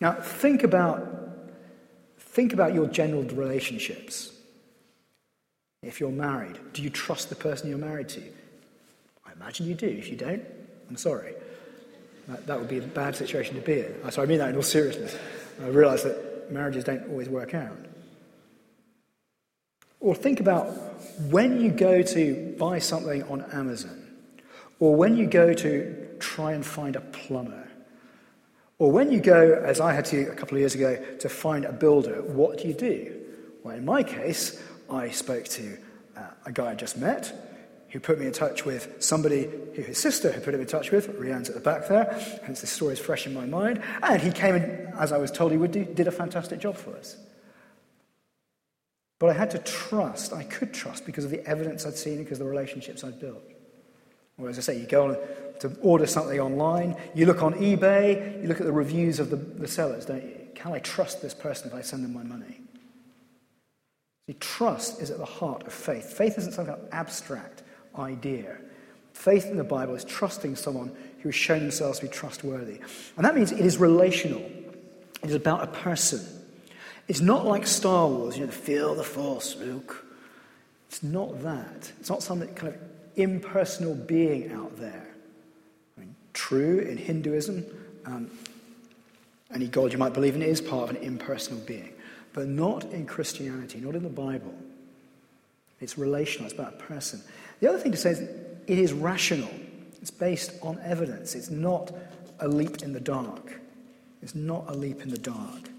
Now, 0.00 0.12
think 0.12 0.62
about, 0.62 1.06
think 2.18 2.52
about 2.52 2.72
your 2.72 2.86
general 2.86 3.22
relationships. 3.22 4.32
If 5.82 5.98
you're 5.98 6.10
married, 6.10 6.58
do 6.72 6.82
you 6.82 6.90
trust 6.90 7.28
the 7.28 7.34
person 7.34 7.68
you're 7.68 7.78
married 7.78 8.08
to? 8.10 8.22
I 9.26 9.32
imagine 9.32 9.66
you 9.66 9.74
do. 9.74 9.86
If 9.86 10.08
you 10.08 10.16
don't, 10.16 10.44
I'm 10.90 10.96
sorry. 10.96 11.34
That, 12.28 12.46
that 12.48 12.58
would 12.58 12.68
be 12.68 12.78
a 12.78 12.82
bad 12.82 13.14
situation 13.16 13.54
to 13.54 13.60
be 13.60 13.80
in. 13.80 14.10
So 14.10 14.22
I 14.22 14.26
mean 14.26 14.38
that 14.38 14.50
in 14.50 14.56
all 14.56 14.62
seriousness. 14.62 15.16
I 15.62 15.68
realise 15.68 16.02
that 16.02 16.50
marriages 16.50 16.84
don't 16.84 17.08
always 17.08 17.28
work 17.28 17.54
out. 17.54 17.76
Or 20.00 20.14
think 20.14 20.40
about 20.40 20.66
when 21.30 21.60
you 21.60 21.70
go 21.70 22.02
to 22.02 22.54
buy 22.58 22.78
something 22.80 23.22
on 23.24 23.42
Amazon, 23.52 24.06
or 24.80 24.96
when 24.96 25.16
you 25.16 25.26
go 25.26 25.52
to 25.54 26.08
try 26.18 26.52
and 26.52 26.66
find 26.66 26.96
a 26.96 27.00
plumber, 27.00 27.68
or 28.78 28.90
when 28.90 29.12
you 29.12 29.20
go, 29.20 29.62
as 29.64 29.78
I 29.78 29.92
had 29.92 30.06
to 30.06 30.30
a 30.30 30.34
couple 30.34 30.56
of 30.56 30.60
years 30.60 30.74
ago, 30.74 30.96
to 31.20 31.28
find 31.28 31.66
a 31.66 31.72
builder, 31.72 32.22
what 32.22 32.58
do 32.58 32.68
you 32.68 32.74
do? 32.74 33.14
Well, 33.62 33.76
in 33.76 33.84
my 33.84 34.02
case, 34.02 34.60
I 34.90 35.10
spoke 35.10 35.44
to 35.44 35.76
uh, 36.16 36.22
a 36.46 36.52
guy 36.52 36.70
I 36.70 36.74
just 36.74 36.96
met 36.96 37.49
who 37.90 38.00
put 38.00 38.18
me 38.18 38.26
in 38.26 38.32
touch 38.32 38.64
with 38.64 39.02
somebody 39.02 39.48
who 39.74 39.82
his 39.82 39.98
sister 39.98 40.30
had 40.30 40.44
put 40.44 40.54
him 40.54 40.60
in 40.60 40.66
touch 40.66 40.90
with. 40.90 41.08
Rianne's 41.18 41.48
at 41.48 41.54
the 41.54 41.60
back 41.60 41.88
there, 41.88 42.12
hence 42.44 42.60
this 42.60 42.70
story 42.70 42.92
is 42.92 43.00
fresh 43.00 43.26
in 43.26 43.34
my 43.34 43.46
mind. 43.46 43.82
And 44.02 44.22
he 44.22 44.30
came 44.30 44.54
in, 44.54 44.92
as 44.98 45.12
I 45.12 45.18
was 45.18 45.30
told 45.30 45.52
he 45.52 45.58
would 45.58 45.72
do, 45.72 45.84
did 45.84 46.06
a 46.06 46.12
fantastic 46.12 46.60
job 46.60 46.76
for 46.76 46.96
us. 46.96 47.16
But 49.18 49.30
I 49.30 49.32
had 49.34 49.50
to 49.50 49.58
trust, 49.58 50.32
I 50.32 50.44
could 50.44 50.72
trust 50.72 51.04
because 51.04 51.24
of 51.24 51.30
the 51.30 51.46
evidence 51.46 51.84
I'd 51.84 51.96
seen, 51.96 52.14
and 52.14 52.24
because 52.24 52.40
of 52.40 52.46
the 52.46 52.50
relationships 52.50 53.04
I'd 53.04 53.20
built. 53.20 53.42
Or 54.38 54.48
as 54.48 54.56
I 54.56 54.62
say, 54.62 54.80
you 54.80 54.86
go 54.86 55.22
to 55.60 55.76
order 55.82 56.06
something 56.06 56.40
online, 56.40 56.96
you 57.14 57.26
look 57.26 57.42
on 57.42 57.54
eBay, 57.54 58.40
you 58.40 58.48
look 58.48 58.60
at 58.60 58.66
the 58.66 58.72
reviews 58.72 59.20
of 59.20 59.30
the, 59.30 59.36
the 59.36 59.68
sellers, 59.68 60.06
don't 60.06 60.22
you? 60.22 60.36
Can 60.54 60.72
I 60.72 60.78
trust 60.78 61.22
this 61.22 61.34
person 61.34 61.68
if 61.68 61.74
I 61.74 61.82
send 61.82 62.04
them 62.04 62.14
my 62.14 62.22
money? 62.22 62.60
See, 64.26 64.34
trust 64.34 65.02
is 65.02 65.10
at 65.10 65.18
the 65.18 65.24
heart 65.24 65.66
of 65.66 65.72
faith. 65.72 66.12
Faith 66.12 66.38
isn't 66.38 66.52
something 66.52 66.74
abstract 66.92 67.62
idea. 67.98 68.56
Faith 69.12 69.46
in 69.46 69.56
the 69.56 69.64
Bible 69.64 69.94
is 69.94 70.04
trusting 70.04 70.56
someone 70.56 70.94
who 71.20 71.28
has 71.28 71.34
shown 71.34 71.60
themselves 71.60 71.98
to 71.98 72.06
be 72.06 72.12
trustworthy. 72.12 72.80
And 73.16 73.26
that 73.26 73.34
means 73.34 73.52
it 73.52 73.60
is 73.60 73.78
relational. 73.78 74.40
It 74.40 75.28
is 75.28 75.34
about 75.34 75.62
a 75.62 75.66
person. 75.66 76.20
It's 77.08 77.20
not 77.20 77.44
like 77.44 77.66
Star 77.66 78.08
Wars, 78.08 78.38
you 78.38 78.46
know, 78.46 78.52
feel 78.52 78.94
the 78.94 79.04
force, 79.04 79.56
Luke. 79.56 80.06
It's 80.88 81.02
not 81.02 81.42
that. 81.42 81.92
It's 82.00 82.08
not 82.08 82.22
some 82.22 82.46
kind 82.48 82.74
of 82.74 82.80
impersonal 83.16 83.94
being 83.94 84.52
out 84.52 84.76
there. 84.78 85.06
I 85.96 86.00
mean, 86.00 86.14
true 86.32 86.78
in 86.78 86.96
Hinduism, 86.96 87.64
um, 88.06 88.30
any 89.52 89.66
god 89.66 89.92
you 89.92 89.98
might 89.98 90.14
believe 90.14 90.36
in 90.36 90.42
is 90.42 90.60
part 90.60 90.90
of 90.90 90.96
an 90.96 91.02
impersonal 91.02 91.60
being, 91.60 91.92
but 92.32 92.46
not 92.46 92.84
in 92.84 93.06
Christianity, 93.06 93.80
not 93.80 93.94
in 93.94 94.02
the 94.02 94.08
Bible. 94.08 94.54
It's 95.80 95.98
relational, 95.98 96.46
it's 96.46 96.54
about 96.54 96.74
a 96.74 96.76
person. 96.76 97.20
The 97.60 97.68
other 97.68 97.78
thing 97.78 97.92
to 97.92 97.98
say 97.98 98.10
is 98.10 98.20
it 98.20 98.78
is 98.78 98.92
rational, 98.92 99.50
it's 100.00 100.10
based 100.10 100.52
on 100.62 100.78
evidence, 100.82 101.34
it's 101.34 101.50
not 101.50 101.92
a 102.40 102.48
leap 102.48 102.82
in 102.82 102.92
the 102.92 103.00
dark. 103.00 103.60
It's 104.22 104.34
not 104.34 104.64
a 104.68 104.74
leap 104.74 105.02
in 105.02 105.08
the 105.08 105.18
dark. 105.18 105.70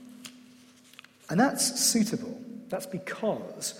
And 1.29 1.39
that's 1.39 1.79
suitable. 1.79 2.39
That's 2.69 2.85
because, 2.85 3.79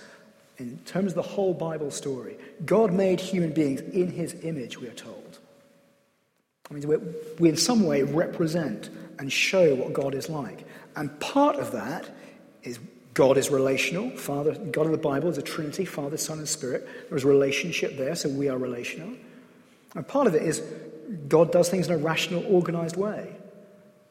in 0.58 0.78
terms 0.84 1.12
of 1.12 1.14
the 1.16 1.22
whole 1.22 1.54
Bible 1.54 1.90
story, 1.90 2.36
God 2.64 2.92
made 2.92 3.20
human 3.20 3.52
beings 3.52 3.80
in 3.80 4.10
his 4.10 4.34
image, 4.42 4.78
we 4.78 4.88
are 4.88 4.94
told. 4.94 5.38
I 6.70 6.74
mean, 6.74 7.14
we 7.38 7.48
in 7.48 7.56
some 7.56 7.86
way 7.86 8.02
represent 8.02 8.88
and 9.18 9.32
show 9.32 9.74
what 9.74 9.92
God 9.92 10.14
is 10.14 10.28
like. 10.28 10.64
And 10.96 11.18
part 11.20 11.56
of 11.56 11.72
that 11.72 12.08
is 12.62 12.78
God 13.14 13.36
is 13.36 13.50
relational. 13.50 14.10
Father, 14.10 14.54
God 14.54 14.86
in 14.86 14.92
the 14.92 14.98
Bible 14.98 15.28
is 15.28 15.38
a 15.38 15.42
Trinity, 15.42 15.84
Father, 15.84 16.16
Son, 16.16 16.38
and 16.38 16.48
Spirit. 16.48 16.88
There 17.08 17.18
is 17.18 17.24
a 17.24 17.28
relationship 17.28 17.96
there, 17.96 18.14
so 18.14 18.28
we 18.28 18.48
are 18.48 18.56
relational. 18.56 19.12
And 19.94 20.06
part 20.06 20.26
of 20.26 20.34
it 20.34 20.42
is 20.42 20.62
God 21.28 21.52
does 21.52 21.68
things 21.68 21.88
in 21.88 21.94
a 21.94 21.98
rational, 21.98 22.44
organized 22.46 22.96
way. 22.96 23.36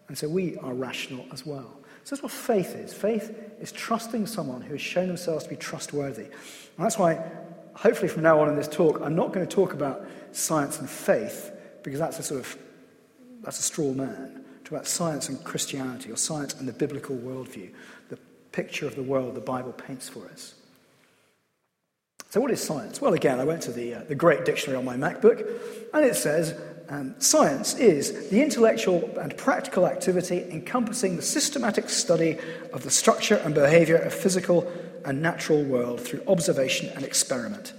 And 0.07 0.17
so 0.17 0.27
we 0.27 0.57
are 0.57 0.73
rational 0.73 1.25
as 1.31 1.45
well. 1.45 1.79
So 2.03 2.15
that's 2.15 2.23
what 2.23 2.31
faith 2.31 2.75
is. 2.75 2.93
Faith 2.93 3.35
is 3.59 3.71
trusting 3.71 4.27
someone 4.27 4.61
who 4.61 4.73
has 4.73 4.81
shown 4.81 5.07
themselves 5.07 5.45
to 5.45 5.49
be 5.49 5.55
trustworthy. 5.55 6.25
And 6.25 6.31
that's 6.77 6.97
why, 6.97 7.23
hopefully, 7.73 8.07
from 8.07 8.23
now 8.23 8.39
on 8.41 8.49
in 8.49 8.55
this 8.55 8.67
talk, 8.67 9.01
I'm 9.01 9.15
not 9.15 9.33
going 9.33 9.47
to 9.47 9.55
talk 9.55 9.73
about 9.73 10.05
science 10.31 10.79
and 10.79 10.89
faith, 10.89 11.51
because 11.83 11.99
that's 11.99 12.19
a 12.19 12.23
sort 12.23 12.41
of 12.41 12.57
that's 13.41 13.59
a 13.59 13.63
straw 13.63 13.93
man. 13.93 14.43
Talk 14.63 14.71
about 14.73 14.87
science 14.87 15.29
and 15.29 15.43
Christianity, 15.43 16.11
or 16.11 16.17
science 16.17 16.53
and 16.55 16.67
the 16.67 16.73
biblical 16.73 17.15
worldview, 17.15 17.71
the 18.09 18.19
picture 18.51 18.85
of 18.85 18.95
the 18.95 19.03
world 19.03 19.35
the 19.35 19.41
Bible 19.41 19.73
paints 19.73 20.09
for 20.09 20.25
us. 20.27 20.55
So, 22.29 22.39
what 22.39 22.51
is 22.51 22.63
science? 22.63 23.01
Well, 23.01 23.13
again, 23.13 23.39
I 23.39 23.43
went 23.43 23.61
to 23.63 23.71
the, 23.71 23.95
uh, 23.95 24.03
the 24.07 24.15
great 24.15 24.45
dictionary 24.45 24.77
on 24.77 24.85
my 24.85 24.95
MacBook, 24.95 25.45
and 25.93 26.05
it 26.05 26.15
says 26.15 26.57
um, 26.87 27.15
science 27.19 27.73
is 27.75 28.29
the 28.29 28.41
intellectual 28.41 29.17
and 29.19 29.35
practical 29.35 29.85
activity 29.85 30.45
encompassing 30.49 31.15
the 31.15 31.21
systematic 31.21 31.89
study 31.89 32.37
of 32.73 32.83
the 32.83 32.89
structure 32.89 33.35
and 33.35 33.53
behavior 33.53 33.97
of 33.97 34.13
physical 34.13 34.71
and 35.05 35.21
natural 35.21 35.63
world 35.63 35.99
through 35.99 36.21
observation 36.27 36.89
and 36.95 37.03
experiment. 37.03 37.73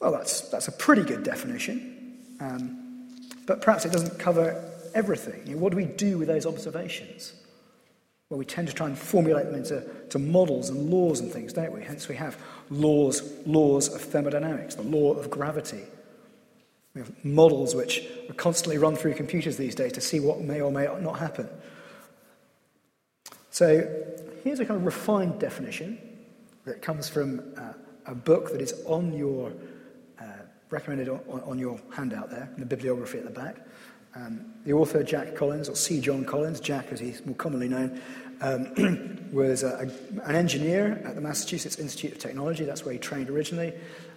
Well, 0.00 0.12
that's, 0.12 0.42
that's 0.48 0.68
a 0.68 0.72
pretty 0.72 1.02
good 1.02 1.22
definition, 1.22 2.18
um, 2.40 3.18
but 3.46 3.60
perhaps 3.60 3.84
it 3.84 3.92
doesn't 3.92 4.18
cover 4.18 4.68
everything. 4.94 5.46
You 5.46 5.54
know, 5.54 5.62
what 5.62 5.70
do 5.70 5.76
we 5.76 5.84
do 5.84 6.18
with 6.18 6.28
those 6.28 6.46
observations? 6.46 7.32
We 8.38 8.46
tend 8.46 8.68
to 8.68 8.74
try 8.74 8.86
and 8.86 8.98
formulate 8.98 9.46
them 9.46 9.54
into 9.54 9.84
to 10.08 10.18
models 10.18 10.70
and 10.70 10.88
laws 10.88 11.20
and 11.20 11.30
things, 11.30 11.52
don't 11.52 11.72
we? 11.72 11.82
Hence, 11.82 12.08
we 12.08 12.16
have 12.16 12.38
laws, 12.70 13.22
laws 13.46 13.92
of 13.94 14.00
thermodynamics, 14.00 14.74
the 14.74 14.82
law 14.82 15.12
of 15.12 15.30
gravity. 15.30 15.82
We 16.94 17.02
have 17.02 17.24
models 17.24 17.74
which 17.74 18.06
are 18.28 18.34
constantly 18.34 18.78
run 18.78 18.96
through 18.96 19.14
computers 19.14 19.56
these 19.56 19.74
days 19.74 19.92
to 19.92 20.00
see 20.00 20.18
what 20.18 20.40
may 20.40 20.60
or 20.60 20.72
may 20.72 20.84
not 21.00 21.18
happen. 21.18 21.48
So 23.50 23.86
here's 24.44 24.60
a 24.60 24.64
kind 24.64 24.78
of 24.78 24.86
refined 24.86 25.38
definition 25.38 25.98
that 26.64 26.80
comes 26.80 27.08
from 27.08 27.42
uh, 27.56 27.72
a 28.06 28.14
book 28.14 28.52
that 28.52 28.60
is 28.60 28.82
on 28.86 29.12
your, 29.12 29.52
uh, 30.18 30.24
recommended 30.70 31.08
on, 31.08 31.20
on, 31.28 31.58
your 31.58 31.78
handout 31.94 32.30
there, 32.30 32.48
in 32.54 32.60
the 32.60 32.66
bibliography 32.66 33.18
at 33.18 33.24
the 33.24 33.30
back. 33.30 33.56
Um, 34.14 34.52
the 34.64 34.72
author, 34.72 35.02
Jack 35.02 35.34
Collins, 35.34 35.68
or 35.68 35.76
C. 35.76 36.00
John 36.00 36.24
Collins, 36.24 36.60
Jack 36.60 36.92
as 36.92 37.00
he's 37.00 37.24
more 37.24 37.34
commonly 37.36 37.68
known, 37.68 38.00
um, 38.42 39.28
was 39.32 39.62
a, 39.62 39.68
a, 39.68 40.22
an 40.28 40.34
engineer 40.34 41.02
at 41.04 41.14
the 41.14 41.20
Massachusetts 41.20 41.78
Institute 41.78 42.12
of 42.12 42.18
Technology. 42.18 42.64
That's 42.64 42.84
where 42.84 42.92
he 42.92 42.98
trained 42.98 43.30
originally. 43.30 43.72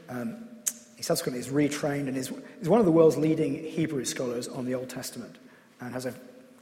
Um, 0.10 0.48
he 0.96 1.04
subsequently 1.04 1.40
is 1.40 1.50
retrained 1.50 2.08
and 2.08 2.18
is, 2.18 2.32
is 2.62 2.70
one 2.70 2.80
of 2.80 2.86
the 2.86 2.92
world's 2.92 3.18
leading 3.18 3.64
Hebrew 3.64 4.06
scholars 4.06 4.48
on 4.48 4.66
the 4.66 4.76
Old 4.76 4.90
Testament 4.90 5.38
and 5.80 5.94
has 5.94 6.06
a 6.06 6.14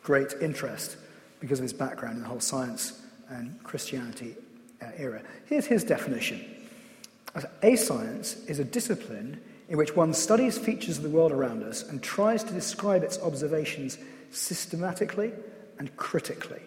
great 0.02 0.34
interest 0.42 0.98
because 1.40 1.60
of 1.60 1.64
his 1.64 1.74
background 1.74 2.18
in 2.18 2.24
the 2.24 2.30
whole 2.30 2.40
science 2.40 3.02
and 3.30 3.62
Christianity 3.64 4.36
uh, 4.82 4.88
era. 4.98 5.22
Here's 5.46 5.66
his 5.66 5.84
definition 5.84 6.44
A 7.62 7.76
science 7.76 8.36
is 8.46 8.60
a 8.60 8.64
discipline 8.64 9.42
in 9.70 9.78
which 9.78 9.96
one 9.96 10.14
studies 10.14 10.58
features 10.58 10.98
of 10.98 11.04
the 11.04 11.10
world 11.10 11.32
around 11.32 11.64
us 11.64 11.84
and 11.84 12.02
tries 12.02 12.44
to 12.44 12.54
describe 12.54 13.04
its 13.04 13.20
observations 13.20 13.98
systematically 14.32 15.32
and 15.80 15.96
critically. 15.98 16.62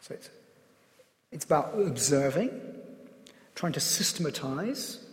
So 0.00 0.14
it's, 0.14 0.30
it's 1.32 1.44
about 1.44 1.74
observing, 1.78 2.50
trying 3.54 3.72
to 3.72 3.80
systematize, 3.80 5.04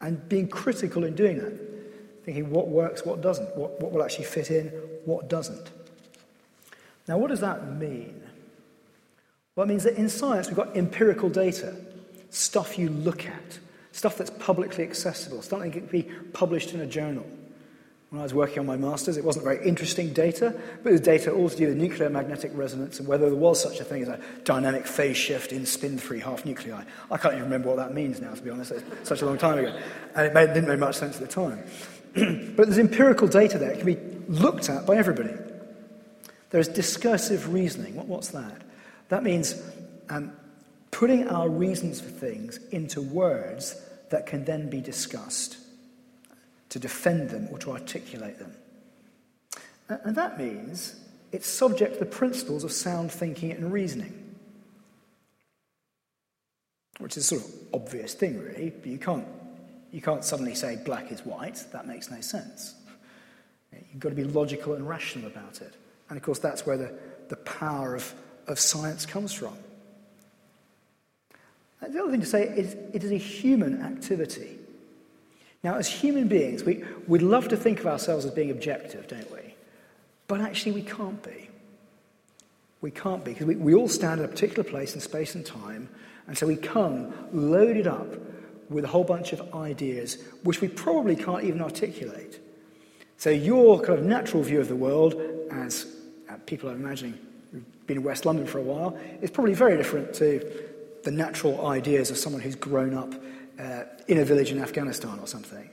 and 0.00 0.28
being 0.28 0.48
critical 0.48 1.04
in 1.04 1.14
doing 1.14 1.38
that. 1.38 1.60
Thinking 2.24 2.50
what 2.50 2.68
works, 2.68 3.04
what 3.04 3.20
doesn't, 3.20 3.56
what, 3.56 3.80
what 3.80 3.92
will 3.92 4.02
actually 4.02 4.24
fit 4.24 4.50
in, 4.50 4.68
what 5.04 5.28
doesn't. 5.28 5.70
Now, 7.06 7.18
what 7.18 7.28
does 7.28 7.40
that 7.40 7.72
mean? 7.72 8.22
Well, 9.54 9.64
it 9.64 9.68
means 9.68 9.84
that 9.84 9.96
in 9.96 10.08
science 10.08 10.48
we've 10.48 10.56
got 10.56 10.76
empirical 10.76 11.28
data, 11.28 11.76
stuff 12.30 12.78
you 12.78 12.88
look 12.88 13.26
at, 13.26 13.58
stuff 13.94 14.18
that's 14.18 14.30
publicly 14.30 14.82
accessible, 14.82 15.40
stuff 15.40 15.60
that 15.60 15.72
can 15.72 15.86
be 15.86 16.02
published 16.32 16.74
in 16.74 16.80
a 16.80 16.86
journal. 16.86 17.24
When 18.10 18.20
I 18.20 18.24
was 18.24 18.34
working 18.34 18.58
on 18.58 18.66
my 18.66 18.76
master's, 18.76 19.16
it 19.16 19.24
wasn't 19.24 19.44
very 19.44 19.64
interesting 19.66 20.12
data, 20.12 20.52
but 20.82 20.88
it 20.90 20.92
was 20.92 21.00
data 21.00 21.32
all 21.32 21.48
to 21.48 21.56
do 21.56 21.68
with 21.68 21.76
nuclear 21.76 22.10
magnetic 22.10 22.50
resonance 22.54 22.98
and 22.98 23.06
whether 23.06 23.26
there 23.26 23.38
was 23.38 23.62
such 23.62 23.78
a 23.78 23.84
thing 23.84 24.02
as 24.02 24.08
a 24.08 24.20
dynamic 24.42 24.86
phase 24.86 25.16
shift 25.16 25.52
in 25.52 25.64
spin 25.64 25.96
three 25.96 26.18
half 26.18 26.44
nuclei. 26.44 26.82
I 27.08 27.16
can't 27.16 27.34
even 27.34 27.44
remember 27.44 27.68
what 27.68 27.76
that 27.76 27.94
means 27.94 28.20
now, 28.20 28.34
to 28.34 28.42
be 28.42 28.50
honest. 28.50 28.72
It's 28.72 29.08
such 29.08 29.22
a 29.22 29.26
long 29.26 29.38
time 29.38 29.58
ago. 29.58 29.78
And 30.16 30.26
it 30.26 30.34
made, 30.34 30.48
didn't 30.48 30.68
make 30.68 30.80
much 30.80 30.96
sense 30.96 31.20
at 31.20 31.22
the 31.22 31.28
time. 31.28 31.64
but 32.56 32.66
there's 32.66 32.78
empirical 32.78 33.28
data 33.28 33.58
there. 33.58 33.70
It 33.70 33.78
can 33.78 33.86
be 33.86 33.98
looked 34.28 34.68
at 34.68 34.86
by 34.86 34.96
everybody. 34.96 35.34
There's 36.50 36.68
discursive 36.68 37.52
reasoning. 37.52 37.94
What, 37.94 38.06
what's 38.06 38.28
that? 38.28 38.62
That 39.08 39.22
means 39.22 39.60
um, 40.08 40.32
putting 40.94 41.26
our 41.26 41.48
reasons 41.48 42.00
for 42.00 42.08
things 42.08 42.60
into 42.70 43.02
words 43.02 43.74
that 44.10 44.26
can 44.26 44.44
then 44.44 44.70
be 44.70 44.80
discussed 44.80 45.56
to 46.68 46.78
defend 46.78 47.30
them 47.30 47.48
or 47.50 47.58
to 47.58 47.72
articulate 47.72 48.38
them. 48.38 48.54
And 49.88 50.14
that 50.14 50.38
means 50.38 50.94
it's 51.32 51.48
subject 51.48 51.94
to 51.94 51.98
the 51.98 52.06
principles 52.06 52.62
of 52.62 52.70
sound 52.70 53.10
thinking 53.10 53.50
and 53.50 53.72
reasoning, 53.72 54.36
which 56.98 57.16
is 57.16 57.24
a 57.32 57.38
sort 57.38 57.42
of 57.42 57.82
obvious 57.82 58.14
thing, 58.14 58.38
really, 58.38 58.70
but 58.70 58.86
you 58.86 58.98
can't, 58.98 59.26
you 59.90 60.00
can't 60.00 60.24
suddenly 60.24 60.54
say 60.54 60.78
black 60.84 61.10
is 61.10 61.26
white. 61.26 61.60
That 61.72 61.88
makes 61.88 62.08
no 62.08 62.20
sense. 62.20 62.76
You've 63.72 63.98
got 63.98 64.10
to 64.10 64.14
be 64.14 64.22
logical 64.22 64.74
and 64.74 64.88
rational 64.88 65.26
about 65.26 65.60
it. 65.60 65.74
And 66.08 66.16
of 66.16 66.22
course, 66.22 66.38
that's 66.38 66.64
where 66.64 66.76
the, 66.76 66.94
the 67.30 67.36
power 67.36 67.96
of, 67.96 68.14
of 68.46 68.60
science 68.60 69.04
comes 69.06 69.32
from. 69.32 69.56
The 71.90 72.00
other 72.00 72.10
thing 72.10 72.20
to 72.20 72.26
say 72.26 72.44
is 72.44 72.74
it 72.92 73.04
is 73.04 73.12
a 73.12 73.16
human 73.16 73.82
activity. 73.82 74.58
Now, 75.62 75.76
as 75.76 75.88
human 75.88 76.28
beings, 76.28 76.62
we, 76.62 76.84
we'd 77.06 77.22
love 77.22 77.48
to 77.48 77.56
think 77.56 77.80
of 77.80 77.86
ourselves 77.86 78.26
as 78.26 78.30
being 78.32 78.50
objective, 78.50 79.08
don't 79.08 79.30
we? 79.32 79.54
But 80.28 80.42
actually, 80.42 80.72
we 80.72 80.82
can't 80.82 81.22
be. 81.22 81.48
We 82.82 82.90
can't 82.90 83.24
be, 83.24 83.32
because 83.32 83.46
we, 83.46 83.56
we 83.56 83.74
all 83.74 83.88
stand 83.88 84.20
in 84.20 84.26
a 84.26 84.28
particular 84.28 84.62
place 84.62 84.94
in 84.94 85.00
space 85.00 85.34
and 85.34 85.44
time, 85.44 85.88
and 86.26 86.36
so 86.36 86.46
we 86.46 86.56
come 86.56 87.14
loaded 87.32 87.86
up 87.86 88.14
with 88.68 88.84
a 88.84 88.88
whole 88.88 89.04
bunch 89.04 89.32
of 89.32 89.54
ideas 89.54 90.18
which 90.42 90.60
we 90.60 90.68
probably 90.68 91.16
can't 91.16 91.44
even 91.44 91.62
articulate. 91.62 92.40
So, 93.16 93.30
your 93.30 93.80
kind 93.80 93.98
of 93.98 94.04
natural 94.04 94.42
view 94.42 94.60
of 94.60 94.68
the 94.68 94.76
world, 94.76 95.14
as 95.50 95.86
uh, 96.28 96.34
people 96.44 96.68
are 96.68 96.74
imagining 96.74 97.18
who've 97.52 97.86
been 97.86 97.98
in 97.98 98.02
West 98.02 98.26
London 98.26 98.46
for 98.46 98.58
a 98.58 98.62
while, 98.62 98.98
is 99.22 99.30
probably 99.30 99.54
very 99.54 99.78
different 99.78 100.12
to 100.14 100.73
the 101.04 101.10
natural 101.10 101.66
ideas 101.66 102.10
of 102.10 102.16
someone 102.16 102.42
who's 102.42 102.56
grown 102.56 102.94
up 102.94 103.14
uh, 103.58 103.84
in 104.08 104.18
a 104.18 104.24
village 104.24 104.50
in 104.50 104.58
Afghanistan 104.58 105.18
or 105.20 105.26
something. 105.26 105.68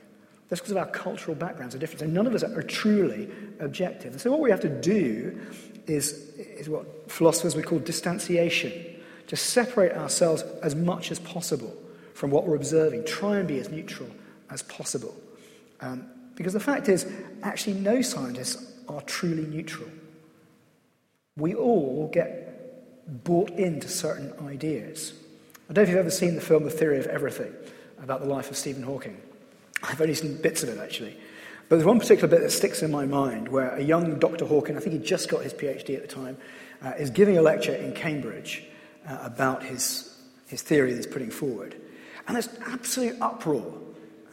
That's 0.48 0.60
because 0.60 0.72
of 0.72 0.76
our 0.76 0.86
cultural 0.86 1.34
backgrounds 1.34 1.74
are 1.74 1.78
different. 1.78 2.02
And 2.02 2.12
none 2.12 2.26
of 2.26 2.34
us 2.34 2.42
are 2.42 2.62
truly 2.62 3.30
objective. 3.58 4.12
And 4.12 4.20
so 4.20 4.30
what 4.30 4.40
we 4.40 4.50
have 4.50 4.60
to 4.60 4.68
do 4.68 5.40
is, 5.86 6.12
is 6.36 6.68
what 6.68 7.10
philosophers 7.10 7.56
would 7.56 7.66
call 7.66 7.78
distanciation. 7.78 8.72
to 9.28 9.36
separate 9.36 9.92
ourselves 9.92 10.42
as 10.62 10.74
much 10.74 11.10
as 11.10 11.18
possible 11.18 11.74
from 12.12 12.30
what 12.30 12.46
we're 12.46 12.56
observing, 12.56 13.04
try 13.06 13.38
and 13.38 13.48
be 13.48 13.58
as 13.58 13.70
neutral 13.70 14.10
as 14.50 14.62
possible. 14.62 15.14
Um, 15.80 16.06
because 16.34 16.52
the 16.52 16.60
fact 16.60 16.88
is, 16.88 17.06
actually, 17.42 17.74
no 17.74 18.02
scientists 18.02 18.72
are 18.88 19.00
truly 19.02 19.46
neutral. 19.46 19.88
We 21.36 21.54
all 21.54 22.10
get 22.12 23.24
bought 23.24 23.50
into 23.50 23.88
certain 23.88 24.32
ideas. 24.46 25.14
I 25.72 25.74
don't 25.74 25.84
know 25.84 25.88
if 25.88 25.88
you've 25.88 26.00
ever 26.00 26.10
seen 26.10 26.34
the 26.34 26.42
film 26.42 26.64
The 26.64 26.70
Theory 26.70 26.98
of 26.98 27.06
Everything 27.06 27.50
about 28.02 28.20
the 28.20 28.26
life 28.26 28.50
of 28.50 28.58
Stephen 28.58 28.82
Hawking. 28.82 29.18
I've 29.82 30.02
only 30.02 30.12
seen 30.12 30.36
bits 30.36 30.62
of 30.62 30.68
it, 30.68 30.78
actually. 30.78 31.16
But 31.66 31.76
there's 31.76 31.86
one 31.86 31.98
particular 31.98 32.28
bit 32.28 32.42
that 32.42 32.50
sticks 32.50 32.82
in 32.82 32.90
my 32.90 33.06
mind 33.06 33.48
where 33.48 33.74
a 33.74 33.80
young 33.82 34.18
Dr. 34.18 34.44
Hawking, 34.44 34.76
I 34.76 34.80
think 34.80 34.92
he'd 34.92 35.04
just 35.06 35.30
got 35.30 35.42
his 35.42 35.54
PhD 35.54 35.96
at 35.96 36.02
the 36.02 36.14
time, 36.14 36.36
uh, 36.84 36.90
is 36.98 37.08
giving 37.08 37.38
a 37.38 37.40
lecture 37.40 37.74
in 37.74 37.94
Cambridge 37.94 38.64
uh, 39.08 39.20
about 39.22 39.62
his, 39.62 40.14
his 40.46 40.60
theory 40.60 40.90
that 40.90 40.96
he's 40.96 41.06
putting 41.06 41.30
forward. 41.30 41.74
And 42.28 42.36
there's 42.36 42.50
absolute 42.66 43.16
uproar, 43.22 43.72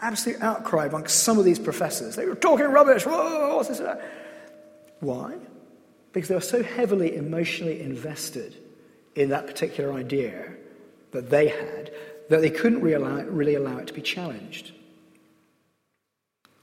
absolute 0.02 0.42
outcry 0.42 0.88
amongst 0.88 1.24
some 1.24 1.40
of 1.40 1.46
these 1.46 1.58
professors. 1.58 2.18
They 2.18 2.26
were 2.26 2.36
talking 2.36 2.66
rubbish. 2.66 3.06
Whoa, 3.06 3.56
what's 3.56 3.70
this? 3.70 3.80
Why? 5.00 5.38
Because 6.12 6.28
they 6.28 6.36
were 6.36 6.42
so 6.42 6.64
heavily 6.64 7.16
emotionally 7.16 7.80
invested 7.80 8.58
in 9.16 9.30
that 9.30 9.48
particular 9.48 9.94
idea 9.94 10.58
that 11.12 11.30
they 11.30 11.48
had 11.48 11.92
that 12.30 12.42
they 12.42 12.50
couldn't 12.50 12.82
really 12.82 13.56
allow, 13.56 13.78
it 13.78 13.88
to 13.88 13.94
be 13.94 14.02
challenged. 14.02 14.72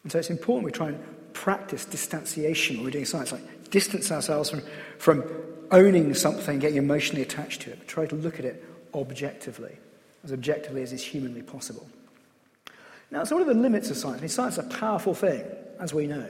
And 0.04 0.12
so 0.12 0.18
it's 0.18 0.30
important 0.30 0.64
we 0.64 0.70
try 0.70 0.88
and 0.88 1.32
practice 1.32 1.84
distanciation 1.84 2.76
when 2.76 2.84
we're 2.84 2.92
doing 2.92 3.04
science, 3.04 3.32
like 3.32 3.70
distance 3.70 4.12
ourselves 4.12 4.48
from, 4.48 4.62
from 4.98 5.24
owning 5.72 6.14
something, 6.14 6.60
getting 6.60 6.78
emotionally 6.78 7.22
attached 7.22 7.62
to 7.62 7.72
it, 7.72 7.78
but 7.78 7.88
try 7.88 8.06
to 8.06 8.14
look 8.14 8.38
at 8.38 8.44
it 8.44 8.64
objectively, 8.94 9.76
as 10.22 10.32
objectively 10.32 10.82
as 10.82 10.92
is 10.92 11.02
humanly 11.02 11.42
possible. 11.42 11.88
Now, 13.10 13.24
so 13.24 13.36
what 13.36 13.42
are 13.46 13.52
the 13.52 13.60
limits 13.60 13.90
of 13.90 13.96
science? 13.96 14.18
I 14.18 14.20
mean, 14.20 14.28
science 14.28 14.58
is 14.58 14.64
a 14.64 14.68
powerful 14.78 15.14
thing, 15.14 15.44
as 15.80 15.92
we 15.92 16.06
know. 16.06 16.28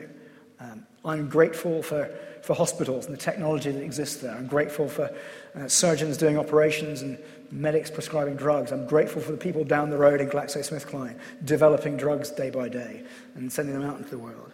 Um, 0.59 0.87
I'm 1.05 1.29
grateful 1.29 1.83
for, 1.83 2.11
for 2.43 2.55
hospitals 2.55 3.07
and 3.07 3.15
the 3.15 3.21
technology 3.21 3.71
that 3.71 3.83
exists 3.83 4.17
there. 4.17 4.35
I'm 4.35 4.47
grateful 4.47 4.89
for 4.89 5.15
uh, 5.55 5.69
surgeons 5.69 6.17
doing 6.17 6.39
operations 6.39 7.03
and 7.03 7.19
medics 7.51 7.91
prescribing 7.91 8.37
drugs. 8.37 8.73
I'm 8.73 8.87
grateful 8.87 9.23
for 9.23 9.33
the 9.33 9.39
people 9.39 9.65
down 9.65 9.91
the 9.91 9.97
road 9.97 10.21
in 10.21 10.29
GlaxoSmithKline 10.29 11.19
developing 11.45 11.97
drugs 11.97 12.31
day 12.31 12.51
by 12.51 12.69
day 12.69 13.03
and 13.35 13.53
sending 13.53 13.79
them 13.79 13.89
out 13.89 13.99
into 13.99 14.11
the 14.11 14.19
world. 14.19 14.53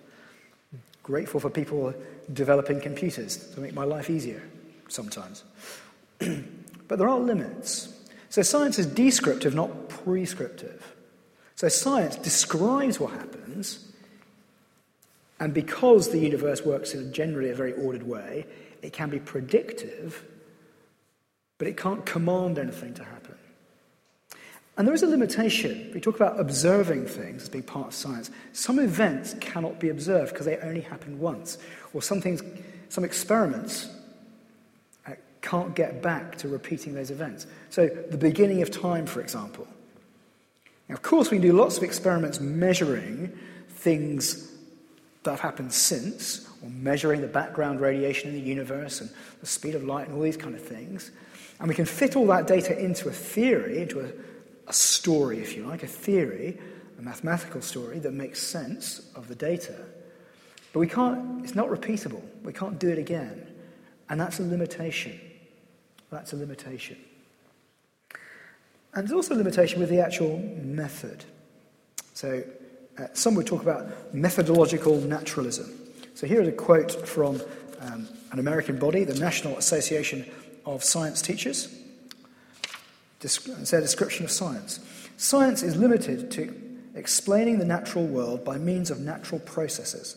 Grateful 1.02 1.40
for 1.40 1.50
people 1.50 1.94
developing 2.32 2.80
computers 2.80 3.36
to 3.54 3.60
make 3.60 3.74
my 3.74 3.84
life 3.84 4.08
easier 4.08 4.42
sometimes. 4.88 5.44
but 6.18 6.98
there 6.98 7.08
are 7.08 7.18
limits. 7.18 7.88
So 8.28 8.42
science 8.42 8.78
is 8.78 8.86
descriptive, 8.86 9.54
not 9.54 9.88
prescriptive. 9.88 10.94
So 11.56 11.68
science 11.68 12.16
describes 12.16 12.98
what 12.98 13.12
happens, 13.12 13.92
and 15.38 15.52
because 15.52 16.10
the 16.10 16.18
universe 16.18 16.64
works 16.64 16.94
in 16.94 17.12
generally 17.12 17.50
a 17.50 17.54
very 17.54 17.72
ordered 17.72 18.04
way, 18.04 18.46
it 18.80 18.92
can 18.92 19.10
be 19.10 19.18
predictive, 19.18 20.24
but 21.62 21.68
it 21.68 21.76
can't 21.76 22.04
command 22.04 22.58
anything 22.58 22.92
to 22.92 23.04
happen. 23.04 23.36
And 24.76 24.84
there 24.84 24.92
is 24.92 25.04
a 25.04 25.06
limitation. 25.06 25.92
We 25.94 26.00
talk 26.00 26.16
about 26.16 26.40
observing 26.40 27.06
things 27.06 27.42
as 27.44 27.48
being 27.48 27.62
part 27.62 27.86
of 27.86 27.94
science. 27.94 28.32
Some 28.52 28.80
events 28.80 29.36
cannot 29.40 29.78
be 29.78 29.88
observed 29.88 30.32
because 30.32 30.44
they 30.44 30.56
only 30.56 30.80
happen 30.80 31.20
once, 31.20 31.58
or 31.94 32.02
some 32.02 32.20
things, 32.20 32.42
some 32.88 33.04
experiments 33.04 33.88
uh, 35.06 35.12
can't 35.40 35.72
get 35.76 36.02
back 36.02 36.36
to 36.38 36.48
repeating 36.48 36.94
those 36.94 37.12
events. 37.12 37.46
So, 37.70 37.86
the 37.86 38.18
beginning 38.18 38.60
of 38.60 38.72
time, 38.72 39.06
for 39.06 39.20
example. 39.20 39.68
Now, 40.88 40.96
of 40.96 41.02
course, 41.02 41.30
we 41.30 41.36
can 41.36 41.46
do 41.46 41.52
lots 41.52 41.76
of 41.76 41.84
experiments 41.84 42.40
measuring 42.40 43.38
things 43.68 44.50
that 45.22 45.30
have 45.30 45.40
happened 45.40 45.72
since, 45.72 46.48
or 46.60 46.70
measuring 46.70 47.20
the 47.20 47.28
background 47.28 47.80
radiation 47.80 48.30
in 48.30 48.34
the 48.34 48.40
universe 48.40 49.00
and 49.00 49.08
the 49.38 49.46
speed 49.46 49.76
of 49.76 49.84
light 49.84 50.08
and 50.08 50.16
all 50.16 50.22
these 50.22 50.36
kind 50.36 50.56
of 50.56 50.60
things. 50.60 51.12
And 51.62 51.68
we 51.68 51.76
can 51.76 51.84
fit 51.84 52.16
all 52.16 52.26
that 52.26 52.48
data 52.48 52.76
into 52.76 53.08
a 53.08 53.12
theory, 53.12 53.82
into 53.82 54.00
a, 54.00 54.08
a 54.66 54.72
story, 54.72 55.38
if 55.38 55.56
you 55.56 55.64
like, 55.64 55.84
a 55.84 55.86
theory, 55.86 56.58
a 56.98 57.02
mathematical 57.02 57.62
story 57.62 58.00
that 58.00 58.10
makes 58.10 58.42
sense 58.42 59.08
of 59.14 59.28
the 59.28 59.36
data. 59.36 59.76
But 60.72 60.80
we 60.80 60.88
can't, 60.88 61.44
it's 61.44 61.54
not 61.54 61.68
repeatable. 61.68 62.20
We 62.42 62.52
can't 62.52 62.80
do 62.80 62.88
it 62.88 62.98
again. 62.98 63.46
And 64.10 64.20
that's 64.20 64.40
a 64.40 64.42
limitation. 64.42 65.20
That's 66.10 66.32
a 66.32 66.36
limitation. 66.36 66.96
And 68.94 69.06
there's 69.06 69.12
also 69.12 69.34
a 69.34 69.38
limitation 69.38 69.78
with 69.78 69.88
the 69.88 70.00
actual 70.00 70.38
method. 70.64 71.24
So 72.14 72.42
uh, 72.98 73.06
some 73.12 73.36
would 73.36 73.46
talk 73.46 73.62
about 73.62 74.12
methodological 74.12 75.00
naturalism. 75.00 75.70
So 76.14 76.26
here 76.26 76.42
is 76.42 76.48
a 76.48 76.52
quote 76.52 77.06
from 77.06 77.40
um, 77.78 78.08
an 78.32 78.40
American 78.40 78.80
body, 78.80 79.04
the 79.04 79.14
National 79.14 79.56
Association 79.58 80.28
of 80.64 80.84
Science 80.84 81.22
Teachers. 81.22 81.74
It's 83.20 83.70
their 83.70 83.80
description 83.80 84.24
of 84.24 84.30
science. 84.30 84.80
Science 85.16 85.62
is 85.62 85.76
limited 85.76 86.30
to 86.32 86.54
explaining 86.94 87.58
the 87.58 87.64
natural 87.64 88.06
world 88.06 88.44
by 88.44 88.58
means 88.58 88.90
of 88.90 89.00
natural 89.00 89.40
processes. 89.40 90.16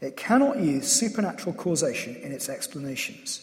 It 0.00 0.16
cannot 0.16 0.58
use 0.58 0.90
supernatural 0.90 1.54
causation 1.54 2.16
in 2.16 2.32
its 2.32 2.48
explanations. 2.48 3.42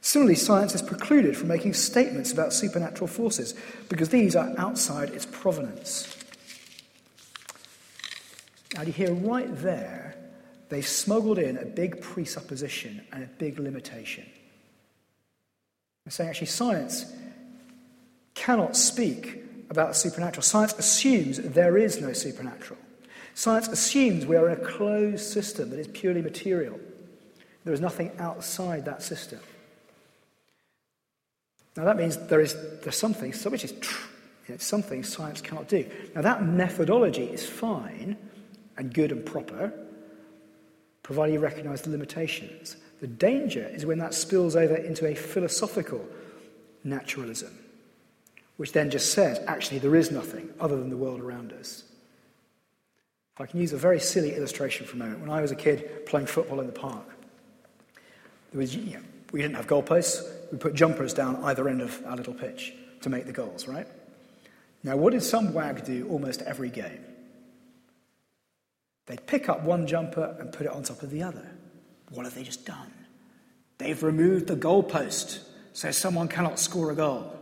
Similarly, 0.00 0.36
science 0.36 0.74
is 0.74 0.82
precluded 0.82 1.36
from 1.36 1.48
making 1.48 1.74
statements 1.74 2.32
about 2.32 2.52
supernatural 2.52 3.08
forces 3.08 3.54
because 3.88 4.08
these 4.08 4.36
are 4.36 4.54
outside 4.56 5.10
its 5.10 5.26
provenance. 5.26 6.16
Now, 8.74 8.82
you 8.82 8.92
hear 8.92 9.12
right 9.12 9.48
there, 9.56 10.16
they've 10.68 10.86
smuggled 10.86 11.38
in 11.38 11.58
a 11.58 11.64
big 11.64 12.00
presupposition 12.00 13.04
and 13.12 13.24
a 13.24 13.26
big 13.26 13.58
limitation. 13.58 14.26
They're 16.06 16.12
saying 16.12 16.30
actually, 16.30 16.46
science 16.46 17.12
cannot 18.34 18.76
speak 18.76 19.42
about 19.68 19.96
supernatural. 19.96 20.42
Science 20.42 20.72
assumes 20.74 21.38
there 21.38 21.76
is 21.76 22.00
no 22.00 22.12
supernatural. 22.12 22.78
Science 23.34 23.66
assumes 23.66 24.24
we 24.24 24.36
are 24.36 24.48
in 24.48 24.58
a 24.58 24.64
closed 24.64 25.26
system 25.26 25.70
that 25.70 25.80
is 25.80 25.88
purely 25.88 26.22
material. 26.22 26.78
There 27.64 27.74
is 27.74 27.80
nothing 27.80 28.12
outside 28.20 28.84
that 28.84 29.02
system. 29.02 29.40
Now 31.76 31.84
that 31.84 31.96
means 31.96 32.16
there 32.28 32.40
is 32.40 32.54
there's 32.82 32.96
something, 32.96 33.32
which 33.32 33.64
is 33.64 33.72
tr- 33.72 34.08
know, 34.48 34.56
something 34.58 35.02
science 35.02 35.40
cannot 35.40 35.68
do. 35.68 35.84
Now 36.14 36.22
that 36.22 36.44
methodology 36.44 37.24
is 37.24 37.44
fine 37.44 38.16
and 38.76 38.94
good 38.94 39.12
and 39.12 39.26
proper, 39.26 39.72
provided 41.06 41.34
you 41.34 41.38
recognise 41.38 41.82
the 41.82 41.90
limitations. 41.90 42.76
The 43.00 43.06
danger 43.06 43.64
is 43.64 43.86
when 43.86 43.98
that 43.98 44.12
spills 44.12 44.56
over 44.56 44.74
into 44.74 45.06
a 45.06 45.14
philosophical 45.14 46.04
naturalism, 46.82 47.56
which 48.56 48.72
then 48.72 48.90
just 48.90 49.12
says, 49.12 49.38
actually, 49.46 49.78
there 49.78 49.94
is 49.94 50.10
nothing 50.10 50.50
other 50.58 50.76
than 50.76 50.90
the 50.90 50.96
world 50.96 51.20
around 51.20 51.52
us. 51.52 51.84
If 53.36 53.40
I 53.40 53.46
can 53.46 53.60
use 53.60 53.72
a 53.72 53.76
very 53.76 54.00
silly 54.00 54.34
illustration 54.34 54.84
for 54.84 54.96
a 54.96 54.98
moment. 54.98 55.20
When 55.20 55.30
I 55.30 55.40
was 55.40 55.52
a 55.52 55.54
kid 55.54 56.06
playing 56.06 56.26
football 56.26 56.58
in 56.58 56.66
the 56.66 56.72
park, 56.72 57.06
there 58.50 58.58
was, 58.58 58.74
you 58.74 58.94
know, 58.94 59.02
we 59.30 59.40
didn't 59.40 59.54
have 59.54 59.68
goalposts. 59.68 60.28
We 60.50 60.58
put 60.58 60.74
jumpers 60.74 61.14
down 61.14 61.36
either 61.44 61.68
end 61.68 61.82
of 61.82 62.02
our 62.04 62.16
little 62.16 62.34
pitch 62.34 62.74
to 63.02 63.10
make 63.10 63.26
the 63.26 63.32
goals, 63.32 63.68
right? 63.68 63.86
Now, 64.82 64.96
what 64.96 65.12
did 65.12 65.22
some 65.22 65.54
wag 65.54 65.84
do 65.84 66.08
almost 66.08 66.42
every 66.42 66.68
game? 66.68 67.05
They'd 69.06 69.26
pick 69.26 69.48
up 69.48 69.62
one 69.62 69.86
jumper 69.86 70.36
and 70.38 70.52
put 70.52 70.66
it 70.66 70.72
on 70.72 70.82
top 70.82 71.02
of 71.02 71.10
the 71.10 71.22
other. 71.22 71.46
What 72.10 72.24
have 72.24 72.34
they 72.34 72.42
just 72.42 72.66
done? 72.66 72.92
They've 73.78 74.02
removed 74.02 74.46
the 74.46 74.56
goalpost 74.56 75.40
so 75.72 75.90
someone 75.90 76.28
cannot 76.28 76.58
score 76.58 76.90
a 76.90 76.94
goal. 76.94 77.36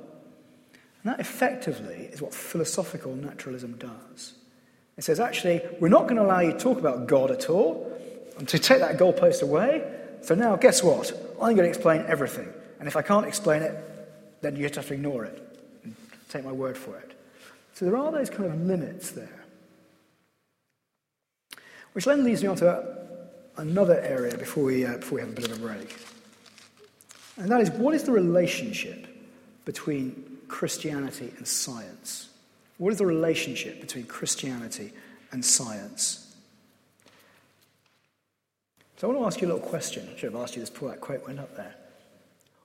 And 1.03 1.13
that 1.13 1.21
effectively 1.21 2.09
is 2.13 2.21
what 2.21 2.35
philosophical 2.35 3.15
naturalism 3.15 3.77
does. 3.77 4.35
It 4.97 5.05
says, 5.05 5.21
actually, 5.21 5.61
we're 5.81 5.89
not 5.89 6.05
going 6.05 6.17
to 6.17 6.23
allow 6.23 6.41
you 6.41 6.53
to 6.53 6.59
talk 6.59 6.79
about 6.79 7.07
God 7.07 7.31
at 7.31 7.51
all, 7.51 7.91
and 8.39 8.49
to 8.49 8.59
take 8.59 8.81
that 8.81 8.97
goalpost 8.99 9.43
away. 9.43 9.83
So 10.23 10.35
now, 10.35 10.57
guess 10.57 10.83
what? 10.83 11.13
I'm 11.35 11.55
going 11.55 11.65
to 11.65 11.69
explain 11.69 12.05
everything. 12.07 12.49
And 12.79 12.89
if 12.89 12.97
I 12.97 13.03
can't 13.03 13.27
explain 13.27 13.63
it, 13.63 13.75
then 14.41 14.57
you 14.57 14.63
just 14.63 14.77
have 14.77 14.89
to 14.89 14.95
ignore 14.95 15.25
it 15.25 15.41
and 15.85 15.95
take 16.29 16.45
my 16.45 16.53
word 16.53 16.77
for 16.77 16.97
it. 16.99 17.13
So 17.75 17.85
there 17.85 17.97
are 17.97 18.11
those 18.11 18.31
kind 18.31 18.47
of 18.47 18.61
limits 18.61 19.11
there. 19.13 19.44
Which 21.95 22.05
then 22.05 22.23
leads 22.23 22.43
me 22.43 22.49
on 22.49 22.57
to 22.57 22.97
another 23.57 23.99
area 24.01 24.37
before 24.37 24.65
we, 24.65 24.85
uh, 24.85 24.99
before 24.99 25.17
we 25.17 25.21
have 25.23 25.31
a 25.31 25.35
bit 25.35 25.51
of 25.51 25.57
a 25.57 25.61
break. 25.61 25.97
And 27.37 27.51
that 27.51 27.61
is 27.61 27.71
what 27.71 27.95
is 27.95 28.05
the 28.05 28.13
relationship 28.13 29.07
between 29.65 30.39
Christianity 30.47 31.33
and 31.37 31.49
science? 31.49 32.29
What 32.79 32.93
is 32.93 32.99
the 32.99 33.07
relationship 33.07 33.81
between 33.81 34.05
Christianity 34.05 34.93
and 35.33 35.45
science? 35.45 36.37
So 38.97 39.09
I 39.09 39.13
want 39.13 39.23
to 39.23 39.27
ask 39.27 39.41
you 39.41 39.49
a 39.49 39.53
little 39.55 39.69
question. 39.69 40.09
I 40.09 40.19
should 40.19 40.33
have 40.33 40.41
asked 40.41 40.55
you 40.55 40.61
this 40.61 40.71
before 40.71 40.91
that 40.91 41.01
quote 41.01 41.27
went 41.27 41.41
up 41.41 41.57
there. 41.57 41.75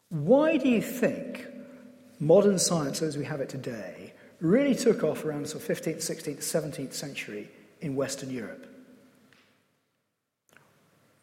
Why 0.09 0.57
do 0.57 0.67
you 0.67 0.81
think 0.81 1.45
modern 2.19 2.59
science 2.59 3.01
as 3.01 3.17
we 3.17 3.25
have 3.25 3.39
it 3.39 3.49
today 3.49 4.13
really 4.41 4.75
took 4.75 5.03
off 5.03 5.25
around 5.25 5.45
the 5.45 5.59
15th, 5.59 5.97
16th, 5.97 6.39
17th 6.39 6.93
century 6.93 7.49
in 7.81 7.95
Western 7.95 8.29
Europe. 8.29 8.65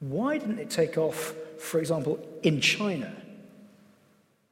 Why 0.00 0.38
didn't 0.38 0.59
it 0.59 0.70
take 0.70 0.98
off, 0.98 1.35
for 1.59 1.80
example, 1.80 2.18
in 2.42 2.61
China? 2.61 3.14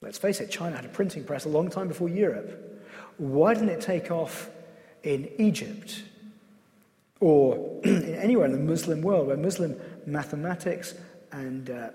Let's 0.00 0.18
face 0.18 0.40
it, 0.40 0.50
China 0.50 0.76
had 0.76 0.84
a 0.84 0.88
printing 0.88 1.24
press 1.24 1.44
a 1.44 1.48
long 1.48 1.70
time 1.70 1.88
before 1.88 2.08
Europe. 2.08 2.82
Why 3.18 3.54
didn't 3.54 3.70
it 3.70 3.80
take 3.80 4.10
off 4.10 4.50
in 5.02 5.30
Egypt 5.38 6.02
or 7.20 7.80
in 7.84 8.14
anywhere 8.14 8.46
in 8.46 8.52
the 8.52 8.58
Muslim 8.58 9.02
world 9.02 9.28
where 9.28 9.36
Muslim 9.36 9.78
mathematics 10.06 10.94
and, 11.32 11.70
uh, 11.70 11.88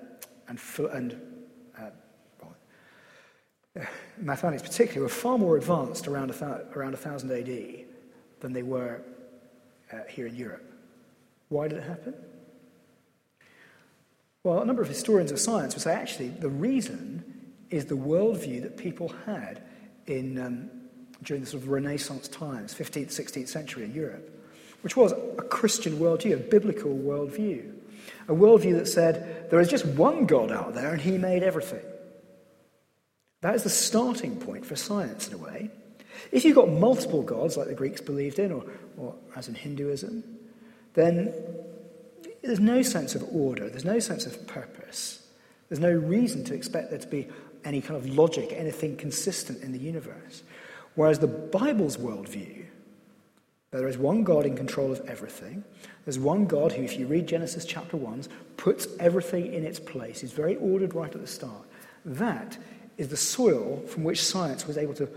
and, 0.47 0.59
and 0.91 1.21
uh, 1.77 1.89
well, 2.41 2.55
mathematics 4.17 4.63
particularly 4.63 5.01
were 5.01 5.09
far 5.09 5.38
more 5.38 5.57
advanced 5.57 6.07
around, 6.07 6.31
a 6.31 6.65
around 6.75 6.93
1000 6.93 7.31
AD 7.31 7.85
than 8.39 8.53
they 8.53 8.63
were 8.63 9.01
uh, 9.91 9.97
here 10.09 10.27
in 10.27 10.35
Europe? 10.35 10.65
Why 11.49 11.67
did 11.67 11.79
it 11.79 11.83
happen? 11.83 12.13
Well, 14.43 14.62
a 14.62 14.65
number 14.65 14.82
of 14.82 14.88
historians 14.88 15.32
of 15.32 15.39
science 15.39 15.75
would 15.75 15.82
say 15.82 15.93
actually 15.93 16.30
the 16.30 16.49
reason 16.49 17.23
is 17.69 17.86
the 17.86 17.97
worldview 17.97 18.62
that 18.62 18.78
people 18.78 19.10
had 19.25 19.62
in, 20.08 20.39
um, 20.39 20.69
during 21.23 21.43
the 21.43 21.49
sort 21.49 21.63
of 21.63 21.69
Renaissance 21.69 22.30
times, 22.30 22.73
15th, 22.73 23.08
16th 23.08 23.49
century 23.49 23.84
in 23.84 23.93
Europe, 23.93 24.30
which 24.82 24.95
was 24.95 25.12
a 25.12 25.41
Christian 25.43 25.99
worldview, 25.99 26.34
a 26.34 26.38
biblical 26.38 26.91
worldview. 26.91 27.73
A 28.30 28.34
worldview 28.34 28.78
that 28.78 28.88
said 28.88 29.49
there 29.52 29.60
is 29.60 29.67
just 29.67 29.86
one 29.86 30.25
God 30.25 30.52
out 30.52 30.73
there 30.73 30.93
and 30.93 31.02
he 31.02 31.17
made 31.17 31.43
everything. 31.43 31.84
That 33.41 33.56
is 33.56 33.63
the 33.63 33.69
starting 33.69 34.38
point 34.38 34.65
for 34.65 34.78
science, 34.78 35.28
in 35.28 35.34
a 35.34 35.38
way. 35.38 35.69
If 36.32 36.45
you've 36.45 36.56
got 36.56 36.69
multiple 36.69 37.23
gods, 37.23 37.58
like 37.58 37.67
the 37.67 37.73
Greeks 37.73 37.99
believed 37.99 38.39
in, 38.39 38.52
or, 38.52 38.63
or 38.97 39.15
as 39.36 39.49
in 39.49 39.56
Hinduism, 39.56 40.23
then 40.93 41.34
there's 42.41 42.60
no 42.60 42.82
sense 42.82 43.15
of 43.15 43.23
order, 43.32 43.69
there's 43.69 43.86
no 43.86 43.99
sense 43.99 44.25
of 44.25 44.47
purpose. 44.47 45.25
There's 45.67 45.80
no 45.80 45.91
reason 45.91 46.43
to 46.45 46.56
expect 46.56 46.89
there 46.89 46.99
to 46.99 47.08
be 47.08 47.28
any 47.63 47.82
kind 47.82 47.95
of 47.95 48.10
logic, 48.10 48.54
anything 48.56 48.97
consistent 48.97 49.62
in 49.62 49.71
the 49.71 49.80
universe. 49.80 50.43
Whereas 50.95 51.19
the 51.19 51.28
Bible's 51.28 51.97
worldview, 51.97 52.65
that 53.71 53.78
there 53.78 53.88
is 53.88 53.97
one 53.97 54.23
God 54.23 54.45
in 54.45 54.56
control 54.56 54.91
of 54.91 55.08
everything. 55.08 55.63
There's 56.06 56.17
one 56.17 56.45
God 56.45 56.71
who, 56.71 56.84
if 56.84 56.97
you 56.97 57.06
read 57.06 57.28
Genesis 57.28 57.65
chapter 57.65 57.97
1, 57.97 58.23
puts 58.58 58.88
everything 58.99 59.54
in 59.54 59.63
its 59.63 59.80
place. 59.80 60.21
He's 60.21 60.32
very 60.32 60.56
ordered 60.56 60.95
right 60.95 61.13
at 61.13 61.21
the 61.21 61.28
start. 61.28 61.67
That 62.04 62.58
is 62.97 63.10
the 63.10 63.17
soil 63.17 63.84
from 63.88 64.04
which 64.04 64.23
science 64.23 64.65
was 64.65 64.78
able 64.78 64.95
to 64.95 65.08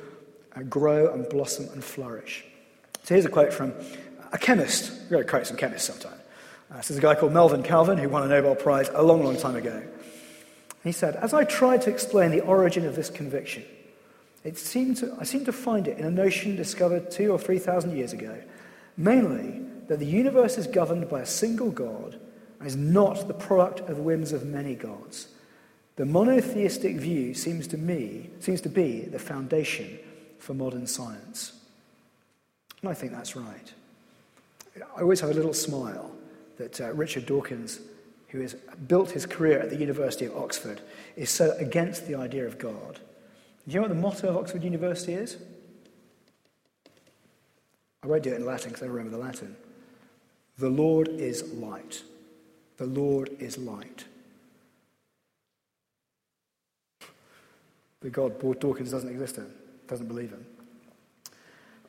uh, 0.54 0.62
grow 0.62 1.12
and 1.12 1.26
blossom 1.30 1.68
and 1.72 1.82
flourish. 1.82 2.44
So 3.04 3.14
here's 3.14 3.24
a 3.24 3.30
quote 3.30 3.52
from 3.52 3.72
a 4.32 4.38
chemist. 4.38 4.92
We've 5.02 5.10
got 5.12 5.18
to 5.18 5.24
quote 5.24 5.46
some 5.46 5.56
chemists 5.56 5.88
sometime. 5.88 6.18
Uh, 6.72 6.76
this 6.76 6.90
is 6.90 6.98
a 6.98 7.02
guy 7.02 7.14
called 7.14 7.32
Melvin 7.32 7.62
Calvin 7.62 7.98
who 7.98 8.08
won 8.08 8.22
a 8.22 8.28
Nobel 8.28 8.54
Prize 8.54 8.88
a 8.94 9.02
long, 9.02 9.22
long 9.22 9.36
time 9.36 9.56
ago. 9.56 9.82
He 10.82 10.92
said, 10.92 11.16
As 11.16 11.34
I 11.34 11.44
tried 11.44 11.82
to 11.82 11.90
explain 11.90 12.30
the 12.30 12.40
origin 12.40 12.86
of 12.86 12.96
this 12.96 13.10
conviction, 13.10 13.64
it 14.42 14.56
seemed 14.56 14.96
to, 14.98 15.14
I 15.20 15.24
seemed 15.24 15.46
to 15.46 15.52
find 15.52 15.86
it 15.86 15.98
in 15.98 16.06
a 16.06 16.10
notion 16.10 16.56
discovered 16.56 17.10
two 17.10 17.30
or 17.30 17.38
three 17.38 17.58
thousand 17.58 17.96
years 17.96 18.14
ago, 18.14 18.42
mainly 18.96 19.60
that 19.88 19.98
the 19.98 20.06
universe 20.06 20.56
is 20.56 20.66
governed 20.66 21.10
by 21.10 21.20
a 21.20 21.26
single 21.26 21.70
God 21.70 22.18
and 22.58 22.66
is 22.66 22.76
not 22.76 23.28
the 23.28 23.34
product 23.34 23.80
of 23.90 23.98
whims 23.98 24.32
of 24.32 24.46
many 24.46 24.74
gods. 24.74 25.28
The 25.96 26.06
monotheistic 26.06 26.96
view 26.96 27.34
seems 27.34 27.66
to 27.68 27.76
me 27.76 28.30
seems 28.40 28.62
to 28.62 28.70
be 28.70 29.02
the 29.02 29.18
foundation 29.18 29.98
for 30.38 30.54
modern 30.54 30.86
science. 30.86 31.52
And 32.80 32.90
I 32.90 32.94
think 32.94 33.12
that's 33.12 33.36
right. 33.36 33.72
I 34.96 35.02
always 35.02 35.20
have 35.20 35.30
a 35.30 35.34
little 35.34 35.52
smile 35.52 36.12
that 36.62 36.80
uh, 36.80 36.92
Richard 36.92 37.26
Dawkins 37.26 37.80
who 38.32 38.40
has 38.40 38.54
built 38.88 39.10
his 39.10 39.26
career 39.26 39.60
at 39.60 39.68
the 39.68 39.76
University 39.76 40.24
of 40.24 40.34
Oxford, 40.34 40.80
is 41.16 41.28
so 41.28 41.54
against 41.58 42.06
the 42.06 42.14
idea 42.14 42.46
of 42.46 42.58
God. 42.58 42.98
Do 43.68 43.74
you 43.74 43.76
know 43.76 43.82
what 43.82 43.94
the 43.94 43.94
motto 43.94 44.28
of 44.30 44.38
Oxford 44.38 44.64
University 44.64 45.12
is? 45.12 45.36
I 48.02 48.06
won't 48.06 48.22
do 48.22 48.32
it 48.32 48.36
in 48.36 48.46
Latin 48.46 48.70
because 48.70 48.82
I 48.82 48.86
remember 48.86 49.10
the 49.10 49.22
Latin. 49.22 49.54
The 50.56 50.70
Lord 50.70 51.08
is 51.08 51.52
light. 51.52 52.02
The 52.78 52.86
Lord 52.86 53.30
is 53.38 53.58
light. 53.58 54.06
The 58.00 58.08
God 58.08 58.40
Dawkins 58.58 58.90
doesn't 58.90 59.10
exist 59.10 59.36
in, 59.36 59.52
doesn't 59.86 60.08
believe 60.08 60.34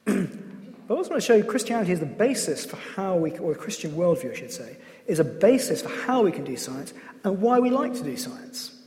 in. 0.05 0.49
But 0.87 0.95
I 0.95 0.97
also 0.97 1.11
want 1.11 1.21
to 1.21 1.25
show 1.25 1.35
you 1.35 1.43
Christianity 1.43 1.93
is 1.93 1.99
the 1.99 2.05
basis 2.05 2.65
for 2.65 2.75
how 2.75 3.15
we, 3.15 3.31
or 3.37 3.53
the 3.53 3.59
Christian 3.59 3.91
worldview, 3.91 4.31
I 4.31 4.35
should 4.35 4.51
say, 4.51 4.77
is 5.07 5.19
a 5.19 5.23
basis 5.23 5.81
for 5.81 5.89
how 5.89 6.23
we 6.23 6.31
can 6.31 6.43
do 6.43 6.57
science 6.57 6.93
and 7.23 7.41
why 7.41 7.59
we 7.59 7.69
like 7.69 7.93
to 7.95 8.03
do 8.03 8.17
science. 8.17 8.77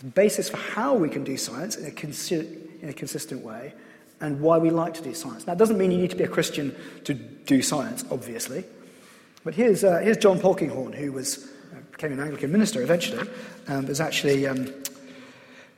The 0.00 0.06
basis 0.06 0.48
for 0.48 0.56
how 0.56 0.94
we 0.94 1.08
can 1.08 1.24
do 1.24 1.36
science 1.36 1.76
in 1.76 1.86
a, 1.86 1.90
consi- 1.90 2.82
in 2.82 2.88
a 2.88 2.92
consistent 2.92 3.42
way 3.42 3.74
and 4.20 4.40
why 4.40 4.58
we 4.58 4.70
like 4.70 4.94
to 4.94 5.02
do 5.02 5.14
science. 5.14 5.46
Now, 5.46 5.52
it 5.52 5.58
doesn't 5.58 5.78
mean 5.78 5.92
you 5.92 5.98
need 5.98 6.10
to 6.10 6.16
be 6.16 6.24
a 6.24 6.28
Christian 6.28 6.74
to 7.04 7.14
do 7.14 7.62
science, 7.62 8.04
obviously. 8.10 8.64
But 9.44 9.54
here's, 9.54 9.84
uh, 9.84 9.98
here's 9.98 10.16
John 10.16 10.40
Polkinghorne, 10.40 10.94
who 10.94 11.12
was, 11.12 11.48
uh, 11.72 11.80
became 11.92 12.12
an 12.12 12.20
Anglican 12.20 12.50
minister 12.50 12.82
eventually, 12.82 13.28
and 13.68 13.86
was 13.86 14.00
actually 14.00 14.48
um, 14.48 14.72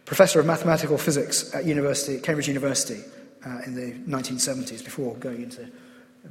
professor 0.07 0.41
of 0.41 0.47
mathematical 0.47 0.97
physics 0.97 1.55
at 1.55 1.67
University, 1.67 2.19
Cambridge 2.21 2.49
University 2.49 3.03
uh, 3.46 3.61
in 3.66 3.74
the 3.74 3.92
1970s 4.11 4.85
before 4.85 5.14
going 5.16 5.42
into 5.42 5.68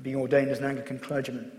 being 0.02 0.16
ordained 0.16 0.50
as 0.50 0.60
an 0.60 0.66
Anglican 0.66 1.00
clergyman 1.00 1.52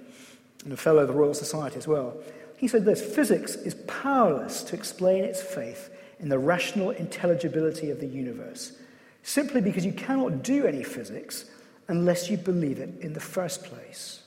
and 0.64 0.72
a 0.72 0.76
fellow 0.76 1.02
of 1.02 1.08
the 1.08 1.14
Royal 1.14 1.34
Society 1.34 1.76
as 1.76 1.88
well. 1.88 2.16
He 2.56 2.68
said 2.68 2.84
this 2.84 3.02
physics 3.02 3.54
is 3.56 3.74
powerless 3.86 4.62
to 4.64 4.76
explain 4.76 5.24
its 5.24 5.42
faith 5.42 5.90
in 6.18 6.28
the 6.28 6.38
rational 6.38 6.90
intelligibility 6.90 7.90
of 7.90 8.00
the 8.00 8.06
universe, 8.06 8.72
simply 9.22 9.60
because 9.60 9.84
you 9.84 9.92
cannot 9.92 10.42
do 10.42 10.66
any 10.66 10.82
physics 10.82 11.46
unless 11.88 12.30
you 12.30 12.36
believe 12.36 12.78
it 12.78 13.00
in 13.00 13.14
the 13.14 13.20
first 13.20 13.64
place. 13.64 14.19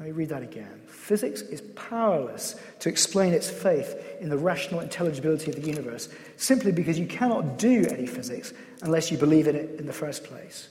Let 0.00 0.06
me 0.06 0.12
read 0.12 0.30
that 0.30 0.42
again. 0.42 0.80
Physics 0.86 1.42
is 1.42 1.60
powerless 1.76 2.58
to 2.78 2.88
explain 2.88 3.34
its 3.34 3.50
faith 3.50 4.02
in 4.18 4.30
the 4.30 4.38
rational 4.38 4.80
intelligibility 4.80 5.50
of 5.50 5.56
the 5.56 5.66
universe 5.66 6.08
simply 6.38 6.72
because 6.72 6.98
you 6.98 7.06
cannot 7.06 7.58
do 7.58 7.84
any 7.86 8.06
physics 8.06 8.54
unless 8.80 9.10
you 9.10 9.18
believe 9.18 9.46
in 9.46 9.56
it 9.56 9.78
in 9.78 9.86
the 9.86 9.92
first 9.92 10.24
place. 10.24 10.70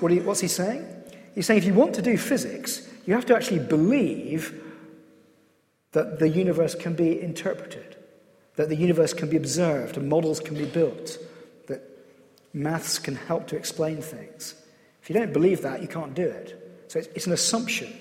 What 0.00 0.10
what's 0.22 0.40
he 0.40 0.48
saying? 0.48 0.86
He's 1.34 1.44
saying 1.44 1.58
if 1.58 1.64
you 1.66 1.74
want 1.74 1.94
to 1.96 2.02
do 2.02 2.16
physics, 2.16 2.88
you 3.04 3.12
have 3.12 3.26
to 3.26 3.36
actually 3.36 3.58
believe 3.58 4.58
that 5.92 6.18
the 6.18 6.28
universe 6.30 6.74
can 6.74 6.94
be 6.94 7.20
interpreted, 7.20 7.94
that 8.56 8.70
the 8.70 8.76
universe 8.76 9.12
can 9.12 9.28
be 9.28 9.36
observed, 9.36 9.98
and 9.98 10.08
models 10.08 10.40
can 10.40 10.56
be 10.56 10.64
built, 10.64 11.18
that 11.66 11.82
maths 12.54 12.98
can 12.98 13.16
help 13.16 13.48
to 13.48 13.56
explain 13.56 14.00
things. 14.00 14.54
If 15.02 15.10
you 15.10 15.14
don't 15.14 15.34
believe 15.34 15.60
that, 15.60 15.82
you 15.82 15.88
can't 15.88 16.14
do 16.14 16.26
it. 16.26 16.86
So 16.88 17.00
it's, 17.00 17.08
it's 17.08 17.26
an 17.26 17.34
assumption 17.34 17.92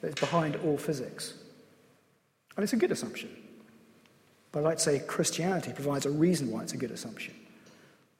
that's 0.00 0.20
behind 0.20 0.56
all 0.64 0.78
physics. 0.78 1.34
And 2.56 2.64
it's 2.64 2.72
a 2.72 2.76
good 2.76 2.92
assumption. 2.92 3.30
But 4.52 4.60
I'd 4.60 4.64
like 4.64 4.78
to 4.78 4.82
say 4.82 4.98
Christianity 5.00 5.72
provides 5.72 6.06
a 6.06 6.10
reason 6.10 6.50
why 6.50 6.62
it's 6.62 6.72
a 6.72 6.78
good 6.78 6.90
assumption. 6.90 7.34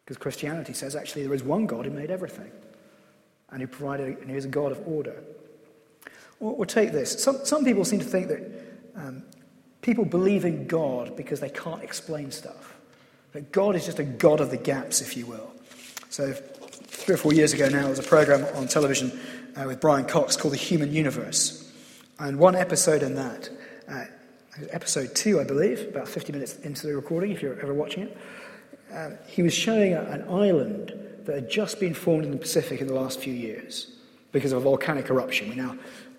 Because 0.04 0.18
Christianity 0.18 0.72
says 0.72 0.94
actually 0.94 1.22
there 1.22 1.34
is 1.34 1.42
one 1.42 1.66
God 1.66 1.86
who 1.86 1.90
made 1.90 2.10
everything, 2.10 2.50
and 3.50 3.60
who 3.60 3.66
provided, 3.66 4.18
and 4.18 4.30
who 4.30 4.36
is 4.36 4.44
a 4.44 4.48
God 4.48 4.72
of 4.72 4.86
order. 4.86 5.22
Or, 6.40 6.52
or 6.52 6.66
take 6.66 6.92
this. 6.92 7.22
Some, 7.22 7.44
some 7.44 7.64
people 7.64 7.84
seem 7.84 8.00
to 8.00 8.04
think 8.04 8.28
that 8.28 8.42
um, 8.94 9.22
people 9.80 10.04
believe 10.04 10.44
in 10.44 10.66
God 10.66 11.16
because 11.16 11.40
they 11.40 11.48
can't 11.48 11.82
explain 11.82 12.30
stuff. 12.30 12.76
That 13.32 13.52
God 13.52 13.76
is 13.76 13.86
just 13.86 13.98
a 13.98 14.04
God 14.04 14.40
of 14.40 14.50
the 14.50 14.56
gaps, 14.56 15.00
if 15.00 15.16
you 15.16 15.26
will. 15.26 15.52
So, 16.10 16.32
three 16.32 17.14
or 17.14 17.18
four 17.18 17.32
years 17.32 17.52
ago 17.52 17.68
now, 17.68 17.80
there 17.80 17.90
was 17.90 17.98
a 17.98 18.02
program 18.02 18.44
on 18.56 18.68
television 18.68 19.18
uh, 19.56 19.64
with 19.66 19.80
Brian 19.80 20.06
Cox 20.06 20.36
called 20.36 20.54
The 20.54 20.58
Human 20.58 20.92
Universe. 20.92 21.65
And 22.18 22.38
one 22.38 22.54
episode 22.54 23.02
in 23.02 23.14
that, 23.16 23.50
uh, 23.88 24.04
episode 24.70 25.14
two, 25.14 25.38
I 25.38 25.44
believe, 25.44 25.86
about 25.88 26.08
50 26.08 26.32
minutes 26.32 26.56
into 26.60 26.86
the 26.86 26.96
recording, 26.96 27.30
if 27.30 27.42
you're 27.42 27.60
ever 27.60 27.74
watching 27.74 28.04
it, 28.04 28.16
uh, 28.92 29.10
he 29.26 29.42
was 29.42 29.52
showing 29.52 29.92
an 29.92 30.22
island 30.28 30.94
that 31.24 31.34
had 31.34 31.50
just 31.50 31.78
been 31.78 31.92
formed 31.92 32.24
in 32.24 32.30
the 32.30 32.38
Pacific 32.38 32.80
in 32.80 32.86
the 32.86 32.94
last 32.94 33.20
few 33.20 33.34
years 33.34 33.92
because 34.32 34.52
of 34.52 34.58
a 34.58 34.60
volcanic 34.62 35.10
eruption. 35.10 35.50
We 35.50 35.56
now 35.56 35.76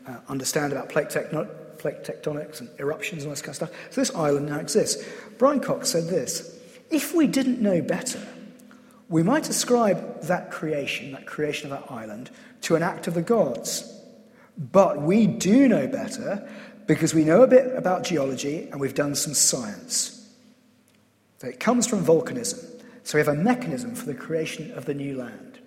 uh, 0.07 0.17
understand 0.29 0.71
about 0.71 0.89
plate, 0.89 1.09
plate 1.09 2.03
tectonics 2.03 2.59
and 2.59 2.69
eruptions 2.79 3.23
and 3.23 3.29
all 3.29 3.31
this 3.31 3.41
kind 3.41 3.49
of 3.49 3.55
stuff. 3.55 3.71
So 3.89 4.01
this 4.01 4.13
island 4.13 4.47
now 4.47 4.59
exists. 4.59 5.03
Brian 5.39 5.59
Cox 5.59 5.89
said 5.89 6.03
this 6.03 6.59
If 6.91 7.15
we 7.15 7.25
didn't 7.25 7.59
know 7.59 7.81
better, 7.81 8.21
we 9.09 9.23
might 9.23 9.49
ascribe 9.49 10.21
that 10.23 10.51
creation, 10.51 11.11
that 11.13 11.25
creation 11.25 11.71
of 11.71 11.79
that 11.79 11.91
island, 11.91 12.29
to 12.61 12.75
an 12.75 12.83
act 12.83 13.07
of 13.07 13.15
the 13.15 13.21
gods. 13.23 13.96
But 14.57 15.01
we 15.01 15.27
do 15.27 15.67
know 15.67 15.87
better 15.87 16.49
because 16.87 17.13
we 17.13 17.23
know 17.23 17.43
a 17.43 17.47
bit 17.47 17.75
about 17.75 18.03
geology 18.03 18.67
and 18.71 18.79
we've 18.79 18.95
done 18.95 19.13
some 19.13 19.33
science. 19.33 20.13
So 21.39 21.47
it 21.47 21.59
comes 21.59 21.85
from 21.85 22.03
volcanism. 22.03 22.63
So 23.03 23.17
we 23.17 23.19
have 23.23 23.27
a 23.27 23.39
mechanism 23.39 23.93
for 23.95 24.05
the 24.05 24.13
creation 24.13 24.71
of 24.71 24.85
the 24.85 24.93
new 24.93 25.17
land. 25.17 25.59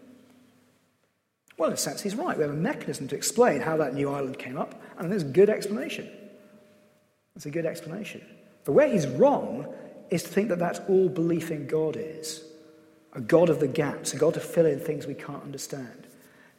Well, 1.57 1.68
in 1.68 1.74
a 1.74 1.76
sense, 1.76 2.00
he's 2.00 2.14
right. 2.14 2.37
We 2.37 2.42
have 2.42 2.53
a 2.53 2.57
mechanism 2.57 3.07
to 3.09 3.16
explain 3.16 3.61
how 3.61 3.76
that 3.76 3.94
new 3.94 4.11
island 4.11 4.38
came 4.38 4.57
up, 4.57 4.81
and 4.98 5.12
there's 5.12 5.22
a 5.22 5.26
good 5.26 5.50
explanation. 5.50 6.09
It's 7.37 7.46
a 7.46 7.50
good 7.50 7.66
explanation. 7.66 8.22
But 8.64 8.72
where 8.72 8.88
he's 8.88 9.07
wrong 9.07 9.72
is 10.11 10.22
to 10.22 10.29
think 10.29 10.48
that 10.48 10.59
that's 10.59 10.81
all 10.88 11.09
belief 11.09 11.50
in 11.50 11.66
God 11.66 11.96
is 11.98 12.44
a 13.12 13.20
God 13.20 13.48
of 13.48 13.61
the 13.61 13.68
gaps, 13.68 14.14
a 14.14 14.16
God 14.16 14.35
to 14.35 14.40
fill 14.40 14.66
in 14.66 14.81
things 14.81 15.07
we 15.07 15.14
can't 15.14 15.42
understand. 15.42 16.07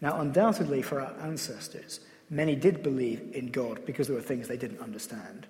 Now, 0.02 0.20
undoubtedly, 0.20 0.82
for 0.82 1.00
our 1.00 1.14
ancestors, 1.22 2.00
many 2.32 2.56
did 2.56 2.82
believe 2.82 3.22
in 3.34 3.52
God 3.52 3.86
because 3.86 4.08
there 4.08 4.16
were 4.16 4.22
things 4.24 4.48
they 4.48 4.58
didn't 4.58 4.80
understand. 4.80 5.46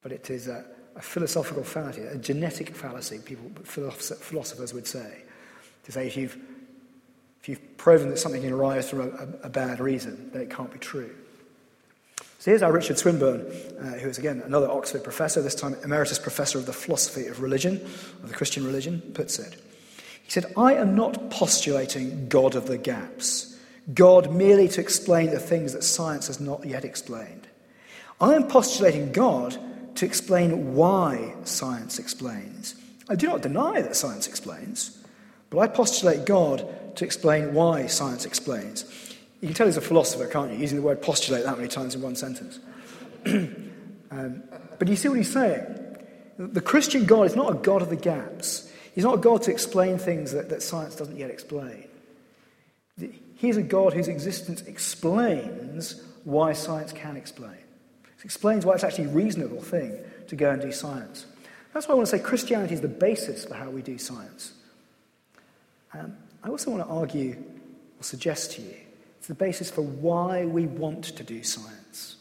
But 0.00 0.12
it 0.12 0.30
is 0.30 0.48
a, 0.48 0.64
a 0.96 1.02
philosophical 1.02 1.64
fallacy, 1.64 2.02
a 2.02 2.16
genetic 2.16 2.74
fallacy, 2.74 3.18
people, 3.18 3.50
philosophers 3.64 4.72
would 4.72 4.86
say. 4.86 5.22
To 5.84 5.92
say 5.92 6.06
if 6.06 6.16
you've, 6.16 6.38
if 7.40 7.48
you've 7.48 7.76
proven 7.76 8.08
that 8.10 8.18
something 8.18 8.40
can 8.40 8.52
arise 8.52 8.88
from 8.88 9.00
a, 9.00 9.46
a, 9.46 9.48
bad 9.48 9.80
reason, 9.80 10.30
then 10.32 10.42
it 10.42 10.50
can't 10.50 10.72
be 10.72 10.78
true. 10.78 11.10
So 12.38 12.50
here's 12.50 12.62
our 12.62 12.72
Richard 12.72 12.96
Swinburne, 12.96 13.46
uh, 13.80 13.98
who 13.98 14.08
is 14.08 14.18
again 14.18 14.42
another 14.46 14.70
Oxford 14.70 15.02
professor, 15.02 15.42
this 15.42 15.54
time 15.54 15.74
emeritus 15.84 16.18
professor 16.18 16.58
of 16.58 16.66
the 16.66 16.72
philosophy 16.72 17.26
of 17.26 17.42
religion, 17.42 17.76
of 18.22 18.28
the 18.28 18.34
Christian 18.34 18.64
religion, 18.64 19.02
puts 19.14 19.38
it. 19.38 19.60
He 20.22 20.30
said, 20.30 20.52
I 20.56 20.74
am 20.74 20.94
not 20.94 21.30
postulating 21.30 22.28
God 22.28 22.54
of 22.54 22.66
the 22.66 22.78
gaps, 22.78 23.49
God 23.94 24.32
merely 24.32 24.68
to 24.68 24.80
explain 24.80 25.30
the 25.30 25.38
things 25.38 25.72
that 25.72 25.84
science 25.84 26.26
has 26.26 26.40
not 26.40 26.64
yet 26.64 26.84
explained. 26.84 27.48
I 28.20 28.34
am 28.34 28.46
postulating 28.46 29.12
God 29.12 29.56
to 29.96 30.06
explain 30.06 30.74
why 30.74 31.34
science 31.44 31.98
explains. 31.98 32.74
I 33.08 33.14
do 33.14 33.26
not 33.26 33.42
deny 33.42 33.80
that 33.80 33.96
science 33.96 34.28
explains, 34.28 34.98
but 35.48 35.58
I 35.58 35.66
postulate 35.66 36.26
God 36.26 36.96
to 36.96 37.04
explain 37.04 37.54
why 37.54 37.86
science 37.86 38.24
explains. 38.24 38.84
You 39.40 39.48
can 39.48 39.54
tell 39.54 39.66
he's 39.66 39.76
a 39.76 39.80
philosopher, 39.80 40.26
can't 40.26 40.52
you? 40.52 40.58
Using 40.58 40.76
the 40.76 40.82
word 40.82 41.00
postulate 41.00 41.44
that 41.44 41.56
many 41.56 41.68
times 41.68 41.94
in 41.94 42.02
one 42.02 42.14
sentence. 42.14 42.58
um, 43.26 44.42
but 44.78 44.86
you 44.86 44.96
see 44.96 45.08
what 45.08 45.16
he's 45.16 45.32
saying? 45.32 45.64
The 46.38 46.60
Christian 46.60 47.06
God 47.06 47.26
is 47.26 47.36
not 47.36 47.50
a 47.50 47.54
God 47.54 47.82
of 47.82 47.90
the 47.90 47.96
gaps. 47.96 48.70
He's 48.94 49.04
not 49.04 49.14
a 49.14 49.20
God 49.20 49.42
to 49.42 49.50
explain 49.50 49.98
things 49.98 50.32
that, 50.32 50.48
that 50.50 50.62
science 50.62 50.96
doesn't 50.96 51.16
yet 51.16 51.30
explain. 51.30 51.84
He's 53.40 53.56
a 53.56 53.62
God 53.62 53.94
whose 53.94 54.06
existence 54.06 54.60
explains 54.60 55.98
why 56.24 56.52
science 56.52 56.92
can 56.92 57.16
explain. 57.16 57.56
It 58.18 58.22
explains 58.22 58.66
why 58.66 58.74
it's 58.74 58.84
actually 58.84 59.06
a 59.06 59.12
reasonable 59.12 59.62
thing 59.62 59.98
to 60.28 60.36
go 60.36 60.50
and 60.50 60.60
do 60.60 60.70
science. 60.70 61.24
That's 61.72 61.88
why 61.88 61.92
I 61.92 61.96
want 61.96 62.10
to 62.10 62.18
say 62.18 62.22
Christianity 62.22 62.74
is 62.74 62.82
the 62.82 62.88
basis 62.88 63.46
for 63.46 63.54
how 63.54 63.70
we 63.70 63.80
do 63.80 63.96
science. 63.96 64.52
Um, 65.94 66.18
I 66.44 66.50
also 66.50 66.70
want 66.70 66.84
to 66.84 66.90
argue 66.90 67.42
or 67.98 68.02
suggest 68.02 68.52
to 68.52 68.62
you 68.62 68.74
it's 69.16 69.28
the 69.28 69.34
basis 69.34 69.70
for 69.70 69.80
why 69.80 70.44
we 70.44 70.66
want 70.66 71.04
to 71.04 71.22
do 71.22 71.42
science. 71.42 72.16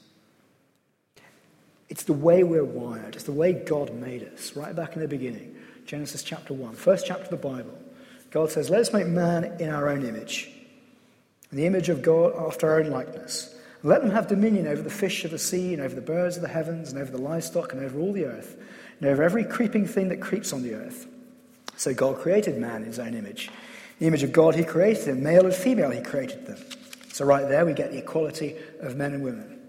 It's 1.89 2.03
the 2.03 2.13
way 2.13 2.45
we're 2.45 2.63
wired, 2.63 3.15
it's 3.15 3.25
the 3.25 3.33
way 3.33 3.51
God 3.51 3.93
made 3.93 4.23
us, 4.23 4.55
right 4.55 4.73
back 4.73 4.95
in 4.95 5.01
the 5.01 5.07
beginning. 5.09 5.53
Genesis 5.85 6.23
chapter 6.23 6.53
1, 6.53 6.75
first 6.75 7.05
chapter 7.05 7.25
of 7.25 7.29
the 7.29 7.35
Bible. 7.35 7.77
God 8.31 8.51
says, 8.51 8.69
Let 8.69 8.79
us 8.79 8.93
make 8.93 9.07
man 9.07 9.59
in 9.59 9.69
our 9.69 9.89
own 9.89 10.05
image, 10.05 10.49
in 11.51 11.57
the 11.57 11.65
image 11.65 11.89
of 11.89 12.01
God 12.01 12.33
after 12.37 12.69
our 12.69 12.79
own 12.79 12.89
likeness. 12.89 13.55
Let 13.81 14.01
them 14.01 14.11
have 14.11 14.27
dominion 14.27 14.67
over 14.67 14.81
the 14.81 14.89
fish 14.89 15.23
of 15.23 15.31
the 15.31 15.39
sea, 15.39 15.73
and 15.73 15.81
over 15.81 15.95
the 15.95 16.01
birds 16.01 16.35
of 16.35 16.41
the 16.41 16.49
heavens, 16.49 16.91
and 16.91 17.01
over 17.01 17.11
the 17.11 17.17
livestock, 17.17 17.73
and 17.73 17.83
over 17.83 17.99
all 17.99 18.11
the 18.11 18.25
earth, 18.25 18.57
and 18.99 19.09
over 19.09 19.23
every 19.23 19.45
creeping 19.45 19.87
thing 19.87 20.09
that 20.09 20.21
creeps 20.21 20.51
on 20.51 20.63
the 20.63 20.73
earth. 20.73 21.07
So 21.77 21.93
God 21.93 22.19
created 22.19 22.57
man 22.57 22.81
in 22.81 22.87
his 22.87 22.99
own 22.99 23.13
image. 23.13 23.49
The 23.99 24.07
image 24.07 24.23
of 24.23 24.33
God, 24.33 24.55
he 24.55 24.63
created 24.63 25.05
him. 25.05 25.23
Male 25.23 25.45
and 25.45 25.53
female, 25.53 25.91
he 25.91 26.01
created 26.01 26.45
them. 26.45 26.57
So, 27.11 27.25
right 27.25 27.47
there, 27.47 27.65
we 27.65 27.73
get 27.73 27.91
the 27.91 27.97
equality 27.97 28.55
of 28.79 28.95
men 28.95 29.13
and 29.13 29.23
women. 29.23 29.59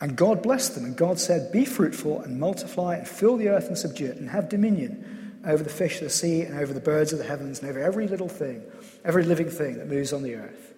And 0.00 0.16
God 0.16 0.42
blessed 0.42 0.74
them, 0.74 0.84
and 0.84 0.96
God 0.96 1.20
said, 1.20 1.52
Be 1.52 1.64
fruitful 1.64 2.20
and 2.20 2.38
multiply 2.38 2.96
and 2.96 3.06
fill 3.06 3.36
the 3.36 3.48
earth 3.48 3.68
and 3.68 3.78
subdue 3.78 4.06
it, 4.06 4.16
and 4.16 4.30
have 4.30 4.48
dominion 4.48 5.40
over 5.44 5.62
the 5.62 5.70
fish 5.70 5.96
of 5.96 6.04
the 6.04 6.10
sea 6.10 6.42
and 6.42 6.58
over 6.58 6.72
the 6.72 6.80
birds 6.80 7.12
of 7.12 7.18
the 7.18 7.24
heavens 7.24 7.60
and 7.60 7.68
over 7.70 7.80
every 7.80 8.08
little 8.08 8.28
thing, 8.28 8.62
every 9.04 9.24
living 9.24 9.50
thing 9.50 9.78
that 9.78 9.88
moves 9.88 10.12
on 10.12 10.22
the 10.22 10.34
earth. 10.34 10.74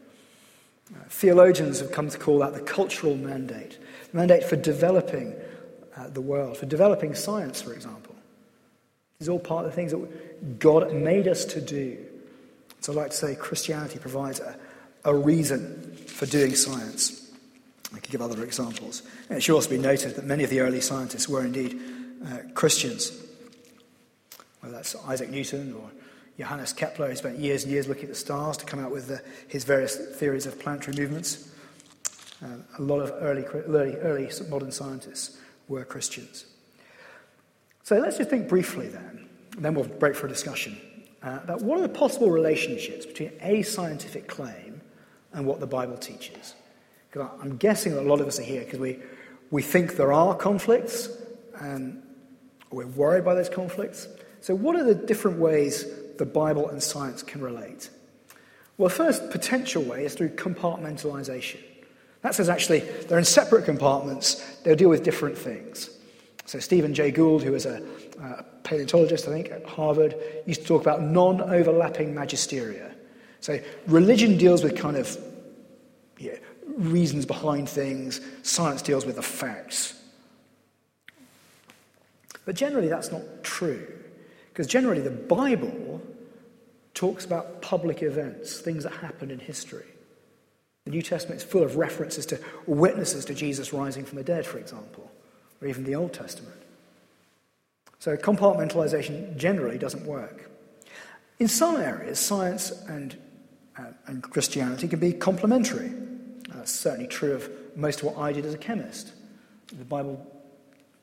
Uh, 0.95 0.99
theologians 1.09 1.81
have 1.81 1.93
come 1.93 2.09
to 2.09 2.19
call 2.19 2.39
that 2.41 2.55
the 2.55 2.61
cultural 2.61 3.17
mandate, 3.17 3.79
the 4.11 4.17
mandate 4.17 4.45
for 4.45 4.57
developing 4.57 5.35
uh, 5.97 6.09
the 6.09 6.21
world, 6.21 6.57
for 6.57 6.67
developing 6.67 7.15
science, 7.15 7.63
for 7.63 7.73
example. 7.73 8.15
These 9.19 9.29
are 9.29 9.33
all 9.33 9.39
part 9.39 9.65
of 9.65 9.71
the 9.71 9.77
things 9.77 9.93
that 9.93 10.59
God 10.59 10.93
made 10.93 11.29
us 11.29 11.45
to 11.47 11.61
do. 11.61 11.99
So 12.81 12.93
I'd 12.93 12.97
like 12.97 13.11
to 13.13 13.17
say 13.17 13.35
Christianity 13.35 13.99
provides 13.99 14.41
a, 14.41 14.59
a 15.05 15.15
reason 15.15 15.95
for 16.07 16.27
doing 16.27 16.55
science. 16.55 17.33
I 17.95 18.01
could 18.01 18.11
give 18.11 18.21
other 18.21 18.43
examples. 18.43 19.03
And 19.29 19.39
it 19.39 19.41
should 19.43 19.55
also 19.55 19.71
be 19.71 19.79
noted 19.79 20.17
that 20.17 20.25
many 20.25 20.45
of 20.45 20.51
the 20.51 20.61
early 20.61 20.81
scientists 20.81 21.29
were 21.29 21.45
indeed 21.45 21.81
uh, 22.27 22.39
Christians. 22.55 23.13
Whether 24.61 24.75
that's 24.75 24.97
Isaac 25.07 25.31
Newton 25.31 25.75
or 25.75 25.91
Johannes 26.39 26.73
Kepler, 26.73 27.09
who 27.09 27.17
spent 27.17 27.39
years 27.39 27.65
and 27.65 27.73
years 27.73 27.87
looking 27.87 28.05
at 28.05 28.11
the 28.11 28.15
stars 28.15 28.57
to 28.57 28.67
come 28.67 28.81
out 28.81 28.91
with 28.91 29.09
the, 29.09 29.23
his 29.47 29.65
various 29.65 29.97
theories 29.97 30.47
of 30.47 30.59
planetary 30.59 30.97
movements. 30.97 31.51
Uh, 32.43 32.49
a 32.79 32.83
lot 32.83 33.01
of 33.01 33.11
early, 33.23 33.45
early, 33.45 33.97
early 33.97 34.31
modern 34.49 34.73
scientists 34.73 35.39
were 35.69 35.85
Christians. 35.85 36.47
So 37.85 37.99
let's 37.99 38.19
just 38.19 38.31
think 38.31 38.49
briefly 38.49 38.89
then, 38.89 39.29
and 39.57 39.65
then 39.65 39.75
we'll 39.75 39.85
break 39.85 40.17
for 40.17 40.27
a 40.27 40.29
discussion 40.29 40.79
uh, 41.23 41.41
about 41.43 41.63
what 41.63 41.79
are 41.79 41.83
the 41.83 41.89
possible 41.89 42.31
relationships 42.31 43.07
between 43.07 43.33
a 43.41 43.63
scientific 43.63 44.27
claim 44.27 44.81
and 45.33 45.47
what 45.47 45.61
the 45.61 45.67
Bible 45.67 45.97
teaches. 45.97 46.55
Because 47.11 47.31
I'm 47.41 47.57
guessing 47.57 47.95
that 47.95 48.01
a 48.01 48.09
lot 48.09 48.21
of 48.21 48.27
us 48.27 48.39
are 48.41 48.45
here 48.45 48.65
because 48.65 48.81
we, 48.81 48.99
we 49.51 49.63
think 49.63 49.97
there 49.97 50.13
are 50.13 50.35
conflicts 50.35 51.09
and 51.61 52.03
we're 52.71 52.87
worried 52.87 53.25
by 53.25 53.35
those 53.35 53.49
conflicts. 53.49 54.09
So, 54.41 54.55
what 54.55 54.77
are 54.77 54.85
the 54.85 54.95
different 54.95 55.39
ways 55.39 55.85
the 56.19 56.27
Bible 56.27 56.69
and 56.69 56.83
science 56.83 57.23
can 57.23 57.41
relate? 57.41 57.91
Well, 58.77 58.89
first 58.89 59.31
potential 59.31 59.83
way 59.83 60.05
is 60.05 60.15
through 60.15 60.31
compartmentalization. 60.31 61.61
That 62.23 62.35
says 62.35 62.49
actually 62.49 62.81
they're 62.81 63.19
in 63.19 63.25
separate 63.25 63.65
compartments, 63.65 64.37
they'll 64.63 64.77
deal 64.77 64.89
with 64.89 65.05
different 65.05 65.37
things. 65.39 65.91
So, 66.47 66.59
Stephen 66.59 66.93
Jay 66.93 67.11
Gould, 67.11 67.43
who 67.43 67.53
was 67.53 67.65
a, 67.65 67.83
a 68.21 68.43
paleontologist, 68.65 69.27
I 69.27 69.31
think, 69.31 69.51
at 69.51 69.65
Harvard, 69.65 70.15
used 70.47 70.63
to 70.63 70.67
talk 70.67 70.83
about 70.83 71.03
non 71.03 71.41
overlapping 71.41 72.15
magisteria. 72.15 72.93
So, 73.41 73.61
religion 73.87 74.37
deals 74.37 74.63
with 74.63 74.77
kind 74.77 74.97
of 74.97 75.17
reasons 76.77 77.27
behind 77.27 77.69
things, 77.69 78.21
science 78.43 78.83
deals 78.83 79.07
with 79.07 79.17
the 79.17 79.23
facts. 79.23 79.95
But 82.45 82.57
generally, 82.57 82.89
that's 82.89 83.11
not 83.11 83.23
true. 83.43 83.87
Because 84.49 84.67
generally, 84.67 85.01
the 85.01 85.11
Bible 85.11 85.94
talks 86.95 87.25
about 87.25 87.61
public 87.61 88.03
events, 88.03 88.61
things 88.61 88.85
that 88.85 88.93
happened 88.93 89.33
in 89.33 89.41
history. 89.41 89.87
The 90.85 90.91
New 90.91 91.03
Testament 91.03 91.41
is 91.41 91.45
full 91.47 91.63
of 91.63 91.77
references 91.77 92.27
to 92.27 92.41
witnesses 92.67 93.25
to 93.27 93.35
Jesus 93.35 93.73
rising 93.73 94.05
from 94.05 94.17
the 94.17 94.25
dead, 94.25 94.47
for 94.47 94.59
example 94.59 95.11
or 95.65 95.69
even 95.69 95.85
the 95.85 95.95
Old 95.95 96.13
Testament. 96.13 96.57
So 97.99 98.17
compartmentalization 98.17 99.37
generally 99.37 99.79
doesn't 99.79 100.05
work. 100.05 100.51
In 101.39 101.49
some 101.49 101.77
areas, 101.77 102.19
science 102.19 102.71
and, 102.87 103.17
uh, 103.79 103.87
and 104.07 104.23
Christianity 104.23 104.87
can 104.89 105.01
be 105.01 105.13
complementary. 105.13 105.89
Uh, 106.51 106.57
that's 106.57 106.73
certainly 106.73 107.09
true 107.09 107.33
of 107.33 107.49
most 107.75 108.01
of 108.01 108.07
what 108.07 108.19
I 108.19 108.33
did 108.33 108.45
as 108.45 108.53
a 108.55 108.59
chemist. 108.59 109.13
The 109.69 109.85
Bible 109.85 110.25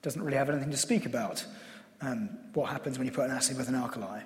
doesn't 0.04 0.21
really 0.21 0.38
have 0.38 0.49
anything 0.49 0.71
to 0.71 0.77
speak 0.77 1.06
about 1.06 1.43
um, 2.01 2.30
what 2.54 2.69
happens 2.69 2.97
when 2.97 3.08
you 3.08 3.13
put 3.13 3.25
an 3.25 3.36
acid 3.36 3.58
with 3.58 3.67
an 3.67 3.75
alkali. 3.75 4.21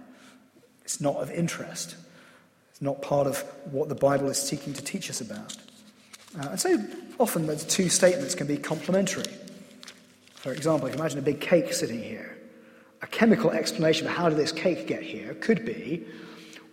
It's 0.85 1.01
not 1.01 1.17
of 1.17 1.29
interest. 1.31 1.95
It's 2.71 2.81
not 2.81 3.01
part 3.01 3.27
of 3.27 3.41
what 3.71 3.89
the 3.89 3.95
Bible 3.95 4.29
is 4.29 4.41
seeking 4.41 4.73
to 4.73 4.81
teach 4.81 5.09
us 5.09 5.19
about. 5.19 5.57
Uh, 6.39 6.49
and 6.51 6.59
so 6.59 6.77
often 7.19 7.47
those 7.47 7.65
two 7.65 7.89
statements 7.89 8.35
can 8.35 8.47
be 8.47 8.57
complementary. 8.57 9.31
For 10.35 10.53
example, 10.53 10.87
if 10.87 10.93
you 10.93 10.99
imagine 10.99 11.19
a 11.19 11.23
big 11.23 11.41
cake 11.41 11.73
sitting 11.73 12.01
here, 12.01 12.37
a 13.01 13.07
chemical 13.07 13.51
explanation 13.51 14.07
for 14.07 14.13
how 14.13 14.29
did 14.29 14.37
this 14.37 14.51
cake 14.51 14.87
get 14.87 15.01
here 15.01 15.33
could 15.35 15.65
be 15.65 16.05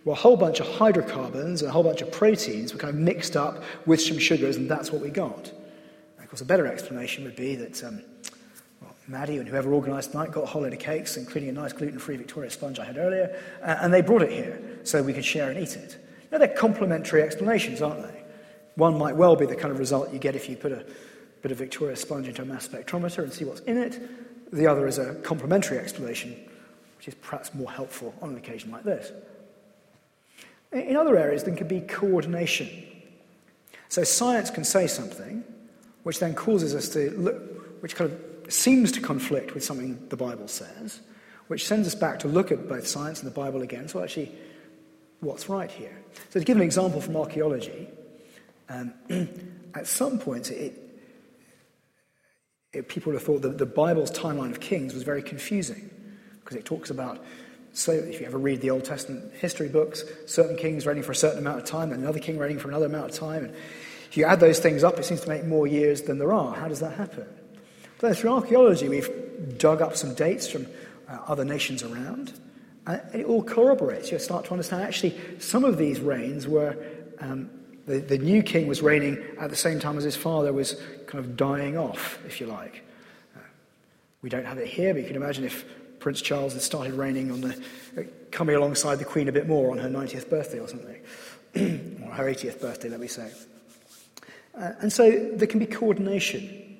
well, 0.05 0.13
a 0.13 0.19
whole 0.19 0.35
bunch 0.35 0.59
of 0.59 0.67
hydrocarbons 0.67 1.61
and 1.61 1.69
a 1.69 1.71
whole 1.71 1.83
bunch 1.83 2.01
of 2.01 2.11
proteins 2.11 2.73
were 2.73 2.79
kind 2.79 2.93
of 2.93 2.99
mixed 2.99 3.37
up 3.37 3.63
with 3.85 4.01
some 4.01 4.19
sugars, 4.19 4.57
and 4.57 4.69
that's 4.69 4.91
what 4.91 5.01
we 5.01 5.09
got. 5.09 5.49
And 5.49 6.23
of 6.23 6.29
course, 6.29 6.41
a 6.41 6.45
better 6.45 6.67
explanation 6.67 7.23
would 7.23 7.35
be 7.35 7.55
that 7.55 7.81
um, 7.83 8.03
Maddie 9.07 9.37
and 9.37 9.47
whoever 9.47 9.73
organised 9.73 10.11
tonight 10.11 10.31
got 10.31 10.43
a 10.43 10.47
whole 10.47 10.61
load 10.61 10.73
of 10.73 10.79
cakes, 10.79 11.17
including 11.17 11.49
a 11.49 11.53
nice 11.53 11.73
gluten-free 11.73 12.15
Victoria 12.15 12.49
sponge 12.49 12.79
I 12.79 12.85
had 12.85 12.97
earlier, 12.97 13.37
uh, 13.61 13.77
and 13.81 13.93
they 13.93 14.01
brought 14.01 14.21
it 14.21 14.31
here 14.31 14.61
so 14.83 15.03
we 15.03 15.13
could 15.13 15.25
share 15.25 15.49
and 15.49 15.59
eat 15.59 15.75
it. 15.75 15.97
Now, 16.31 16.37
they're 16.37 16.47
complementary 16.47 17.21
explanations, 17.21 17.81
aren't 17.81 18.01
they? 18.03 18.23
One 18.75 18.97
might 18.97 19.15
well 19.15 19.35
be 19.35 19.45
the 19.45 19.55
kind 19.55 19.71
of 19.71 19.79
result 19.79 20.11
you 20.11 20.19
get 20.19 20.35
if 20.35 20.49
you 20.49 20.55
put 20.55 20.71
a 20.71 20.85
bit 21.41 21.51
of 21.51 21.57
Victoria 21.57 21.95
sponge 21.95 22.27
into 22.27 22.41
a 22.41 22.45
mass 22.45 22.67
spectrometer 22.67 23.19
and 23.19 23.31
see 23.31 23.45
what's 23.45 23.59
in 23.61 23.77
it. 23.77 23.99
The 24.51 24.67
other 24.67 24.87
is 24.87 24.97
a 24.97 25.15
complementary 25.15 25.77
explanation, 25.77 26.35
which 26.97 27.09
is 27.09 27.15
perhaps 27.15 27.53
more 27.53 27.69
helpful 27.69 28.15
on 28.21 28.29
an 28.29 28.37
occasion 28.37 28.71
like 28.71 28.83
this. 28.83 29.11
In 30.71 30.95
other 30.95 31.17
areas, 31.17 31.43
there 31.43 31.55
can 31.55 31.67
be 31.67 31.81
coordination. 31.81 32.69
So 33.89 34.03
science 34.03 34.49
can 34.49 34.63
say 34.63 34.87
something, 34.87 35.43
which 36.01 36.19
then 36.19 36.33
causes 36.33 36.73
us 36.73 36.89
to 36.89 37.11
look, 37.11 37.81
which 37.83 37.95
kind 37.95 38.11
of 38.11 38.32
seems 38.51 38.91
to 38.93 39.01
conflict 39.01 39.53
with 39.53 39.63
something 39.63 40.07
the 40.09 40.17
Bible 40.17 40.47
says, 40.47 41.01
which 41.47 41.67
sends 41.67 41.87
us 41.87 41.95
back 41.95 42.19
to 42.19 42.27
look 42.27 42.51
at 42.51 42.67
both 42.67 42.87
science 42.87 43.21
and 43.21 43.29
the 43.29 43.35
Bible 43.35 43.61
again. 43.61 43.87
So 43.87 44.01
actually, 44.01 44.31
what's 45.19 45.49
right 45.49 45.71
here? 45.71 45.97
So 46.29 46.39
to 46.39 46.45
give 46.45 46.57
an 46.57 46.63
example 46.63 47.01
from 47.01 47.15
archaeology, 47.15 47.87
um, 48.69 48.93
at 49.75 49.87
some 49.87 50.19
point 50.19 50.51
it, 50.51 50.79
it, 52.71 52.87
people 52.87 53.13
have 53.13 53.23
thought 53.23 53.43
that 53.43 53.57
the 53.57 53.65
Bible's 53.65 54.11
timeline 54.11 54.51
of 54.51 54.59
kings 54.59 54.93
was 54.93 55.03
very 55.03 55.21
confusing 55.21 55.89
because 56.39 56.57
it 56.57 56.65
talks 56.65 56.89
about 56.89 57.23
so 57.73 57.91
if 57.91 58.21
you 58.21 58.27
ever 58.27 58.37
read 58.37 58.61
the 58.61 58.69
Old 58.69 58.85
Testament 58.85 59.33
history 59.33 59.67
books, 59.67 60.03
certain 60.27 60.55
kings 60.55 60.85
reigning 60.85 61.01
for 61.01 61.11
a 61.11 61.15
certain 61.15 61.39
amount 61.39 61.57
of 61.57 61.65
time, 61.65 61.91
and 61.91 62.03
another 62.03 62.19
king 62.19 62.37
reigning 62.37 62.59
for 62.59 62.67
another 62.67 62.85
amount 62.85 63.09
of 63.09 63.15
time. 63.15 63.45
And 63.45 63.55
if 64.05 64.15
you 64.15 64.25
add 64.25 64.39
those 64.39 64.59
things 64.59 64.83
up, 64.83 64.99
it 64.99 65.05
seems 65.05 65.21
to 65.21 65.29
make 65.29 65.43
more 65.43 65.65
years 65.65 66.03
than 66.03 66.19
there 66.19 66.31
are. 66.31 66.53
How 66.53 66.67
does 66.67 66.81
that 66.81 66.93
happen? 66.93 67.25
But 68.03 68.17
through 68.17 68.33
archaeology, 68.33 68.89
we've 68.89 69.57
dug 69.57 69.81
up 69.81 69.95
some 69.95 70.13
dates 70.13 70.45
from 70.45 70.67
uh, 71.07 71.19
other 71.25 71.45
nations 71.45 71.83
around, 71.83 72.33
and 72.85 73.01
it 73.13 73.25
all 73.25 73.41
corroborates. 73.41 74.11
You 74.11 74.19
start 74.19 74.43
to 74.47 74.51
understand 74.51 74.83
actually 74.83 75.17
some 75.39 75.63
of 75.63 75.77
these 75.77 76.01
reigns 76.01 76.45
were. 76.45 76.75
Um, 77.21 77.49
the, 77.85 77.99
the 77.99 78.17
new 78.17 78.43
king 78.43 78.67
was 78.67 78.81
reigning 78.81 79.23
at 79.39 79.49
the 79.49 79.55
same 79.55 79.79
time 79.79 79.97
as 79.97 80.03
his 80.03 80.17
father 80.17 80.51
was 80.51 80.81
kind 81.07 81.23
of 81.23 81.37
dying 81.37 81.77
off, 81.77 82.19
if 82.25 82.41
you 82.41 82.47
like. 82.47 82.83
Uh, 83.37 83.39
we 84.21 84.29
don't 84.29 84.45
have 84.45 84.57
it 84.57 84.67
here, 84.67 84.93
but 84.93 85.03
you 85.03 85.07
can 85.07 85.15
imagine 85.15 85.45
if 85.45 85.63
Prince 85.99 86.21
Charles 86.21 86.51
had 86.51 86.61
started 86.61 86.95
reigning 86.95 87.31
on 87.31 87.39
the, 87.39 87.63
coming 88.31 88.57
alongside 88.57 88.99
the 88.99 89.05
Queen 89.05 89.29
a 89.29 89.31
bit 89.31 89.47
more 89.47 89.71
on 89.71 89.77
her 89.77 89.89
90th 89.89 90.29
birthday 90.29 90.59
or 90.59 90.67
something, 90.67 90.99
or 92.05 92.11
her 92.11 92.25
80th 92.25 92.59
birthday, 92.59 92.89
let 92.89 92.99
me 92.99 93.07
say. 93.07 93.31
Uh, 94.59 94.73
and 94.81 94.91
so 94.91 95.09
there 95.35 95.47
can 95.47 95.59
be 95.59 95.65
coordination. 95.65 96.72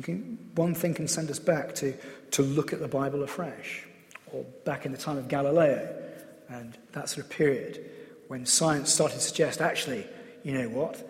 Can, 0.00 0.38
one 0.54 0.74
thing 0.74 0.94
can 0.94 1.06
send 1.06 1.30
us 1.30 1.38
back 1.38 1.74
to, 1.76 1.94
to 2.30 2.42
look 2.42 2.72
at 2.72 2.80
the 2.80 2.88
Bible 2.88 3.22
afresh, 3.22 3.84
or 4.32 4.44
back 4.64 4.86
in 4.86 4.92
the 4.92 4.98
time 4.98 5.18
of 5.18 5.28
Galileo 5.28 6.02
and 6.48 6.76
that 6.92 7.08
sort 7.08 7.24
of 7.24 7.30
period 7.30 7.84
when 8.28 8.46
science 8.46 8.90
started 8.90 9.16
to 9.16 9.20
suggest 9.20 9.60
actually, 9.60 10.06
you 10.42 10.52
know 10.52 10.68
what? 10.68 11.06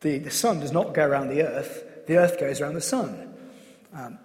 The, 0.00 0.18
the 0.18 0.30
sun 0.30 0.60
does 0.60 0.72
not 0.72 0.94
go 0.94 1.06
around 1.06 1.28
the 1.28 1.42
earth, 1.42 2.06
the 2.06 2.16
earth 2.16 2.40
goes 2.40 2.60
around 2.60 2.74
the 2.74 2.80
sun. 2.80 3.34
Um, 3.94 4.18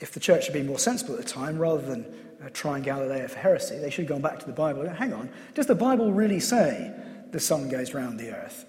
if 0.00 0.12
the 0.12 0.20
church 0.20 0.46
had 0.46 0.54
been 0.54 0.66
more 0.66 0.78
sensible 0.78 1.14
at 1.14 1.20
the 1.20 1.28
time, 1.28 1.58
rather 1.58 1.82
than 1.82 2.06
uh, 2.42 2.48
trying 2.52 2.82
Galileo 2.82 3.28
for 3.28 3.38
heresy, 3.38 3.78
they 3.78 3.90
should 3.90 4.04
have 4.04 4.08
gone 4.08 4.22
back 4.22 4.40
to 4.40 4.46
the 4.46 4.52
Bible 4.52 4.88
hang 4.88 5.12
on, 5.12 5.28
does 5.54 5.66
the 5.66 5.74
Bible 5.74 6.12
really 6.12 6.40
say 6.40 6.92
the 7.30 7.40
sun 7.40 7.68
goes 7.68 7.92
round 7.94 8.18
the 8.18 8.30
earth? 8.30 8.64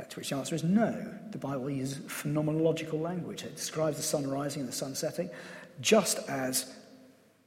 Uh, 0.00 0.04
to 0.04 0.16
which 0.16 0.30
the 0.30 0.36
answer 0.36 0.54
is 0.54 0.64
no. 0.64 1.14
The 1.30 1.38
Bible 1.38 1.68
uses 1.68 1.98
phenomenological 2.06 3.00
language. 3.00 3.42
It 3.42 3.56
describes 3.56 3.96
the 3.96 4.02
sun 4.02 4.28
rising 4.28 4.60
and 4.60 4.68
the 4.68 4.74
sun 4.74 4.94
setting, 4.94 5.28
just 5.80 6.18
as 6.28 6.72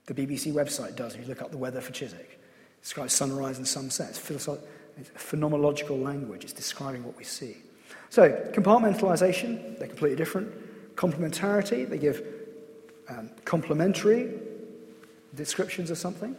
the 0.06 0.14
BBC 0.14 0.54
website 0.54 0.96
does 0.96 1.16
if 1.16 1.22
you 1.22 1.28
look 1.28 1.42
up 1.42 1.52
the 1.52 1.58
weather 1.58 1.82
for 1.82 1.92
Chiswick. 1.94 2.40
It 2.40 2.82
describes 2.82 3.14
sunrise 3.14 3.58
and 3.58 3.68
sunset. 3.68 4.10
It's, 4.10 4.20
philosoph- 4.20 4.62
it's 4.98 5.10
phenomenological 5.12 6.02
language. 6.02 6.44
It's 6.44 6.54
describing 6.54 7.04
what 7.04 7.18
we 7.18 7.24
see. 7.24 7.58
So, 8.10 8.32
compartmentalization, 8.54 9.80
they're 9.80 9.88
completely 9.88 10.18
different. 10.18 10.96
Complementarity, 10.96 11.90
they 11.90 11.98
give 11.98 12.24
um, 13.10 13.32
complementary 13.46 14.32
descriptions 15.36 15.90
of 15.90 15.98
something, 15.98 16.36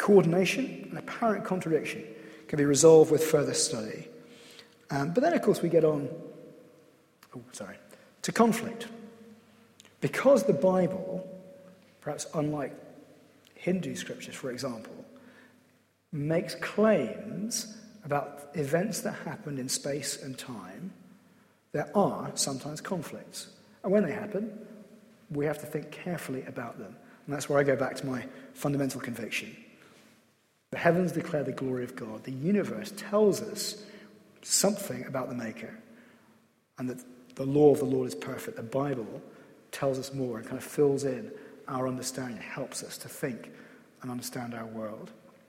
Coordination, 0.00 0.88
an 0.90 0.96
apparent 0.96 1.44
contradiction 1.44 2.02
can 2.48 2.56
be 2.56 2.64
resolved 2.64 3.10
with 3.10 3.22
further 3.22 3.52
study. 3.52 4.08
Um, 4.90 5.12
but 5.12 5.22
then, 5.22 5.32
of 5.32 5.42
course, 5.42 5.62
we 5.62 5.68
get 5.68 5.84
on, 5.84 6.08
oh, 7.36 7.42
sorry, 7.52 7.76
to 8.22 8.32
conflict. 8.32 8.88
Because 10.00 10.44
the 10.44 10.52
Bible, 10.52 11.28
perhaps 12.00 12.26
unlike 12.34 12.74
Hindu 13.54 13.94
scriptures, 13.94 14.34
for 14.34 14.50
example, 14.50 14.94
makes 16.12 16.54
claims 16.56 17.76
about 18.04 18.48
events 18.54 19.02
that 19.02 19.14
happened 19.24 19.58
in 19.58 19.68
space 19.68 20.22
and 20.22 20.36
time, 20.36 20.92
there 21.72 21.90
are 21.94 22.32
sometimes 22.34 22.80
conflicts. 22.80 23.48
And 23.84 23.92
when 23.92 24.02
they 24.02 24.12
happen, 24.12 24.50
we 25.30 25.46
have 25.46 25.58
to 25.58 25.66
think 25.66 25.90
carefully 25.90 26.44
about 26.46 26.78
them. 26.78 26.96
And 27.26 27.34
that's 27.34 27.48
where 27.48 27.58
I 27.58 27.62
go 27.62 27.76
back 27.76 27.96
to 27.96 28.06
my 28.06 28.24
fundamental 28.54 29.00
conviction. 29.00 29.54
The 30.72 30.78
heavens 30.78 31.12
declare 31.12 31.44
the 31.44 31.52
glory 31.52 31.84
of 31.84 31.94
God. 31.94 32.24
The 32.24 32.32
universe 32.32 32.92
tells 32.96 33.40
us 33.42 33.84
something 34.42 35.04
about 35.06 35.28
the 35.28 35.34
Maker. 35.34 35.78
And 36.78 36.88
that 36.88 37.04
the 37.34 37.44
law 37.44 37.72
of 37.72 37.78
the 37.78 37.84
Lord 37.84 38.08
is 38.08 38.14
perfect. 38.14 38.56
The 38.56 38.62
Bible 38.62 39.22
tells 39.70 39.98
us 39.98 40.12
more 40.12 40.38
and 40.38 40.46
kind 40.46 40.58
of 40.58 40.64
fills 40.64 41.04
in 41.04 41.30
our 41.68 41.86
understanding, 41.86 42.38
helps 42.38 42.82
us 42.82 42.98
to 42.98 43.08
think 43.08 43.50
and 44.02 44.10
understand 44.10 44.54
our 44.54 44.66
world. 44.66 45.10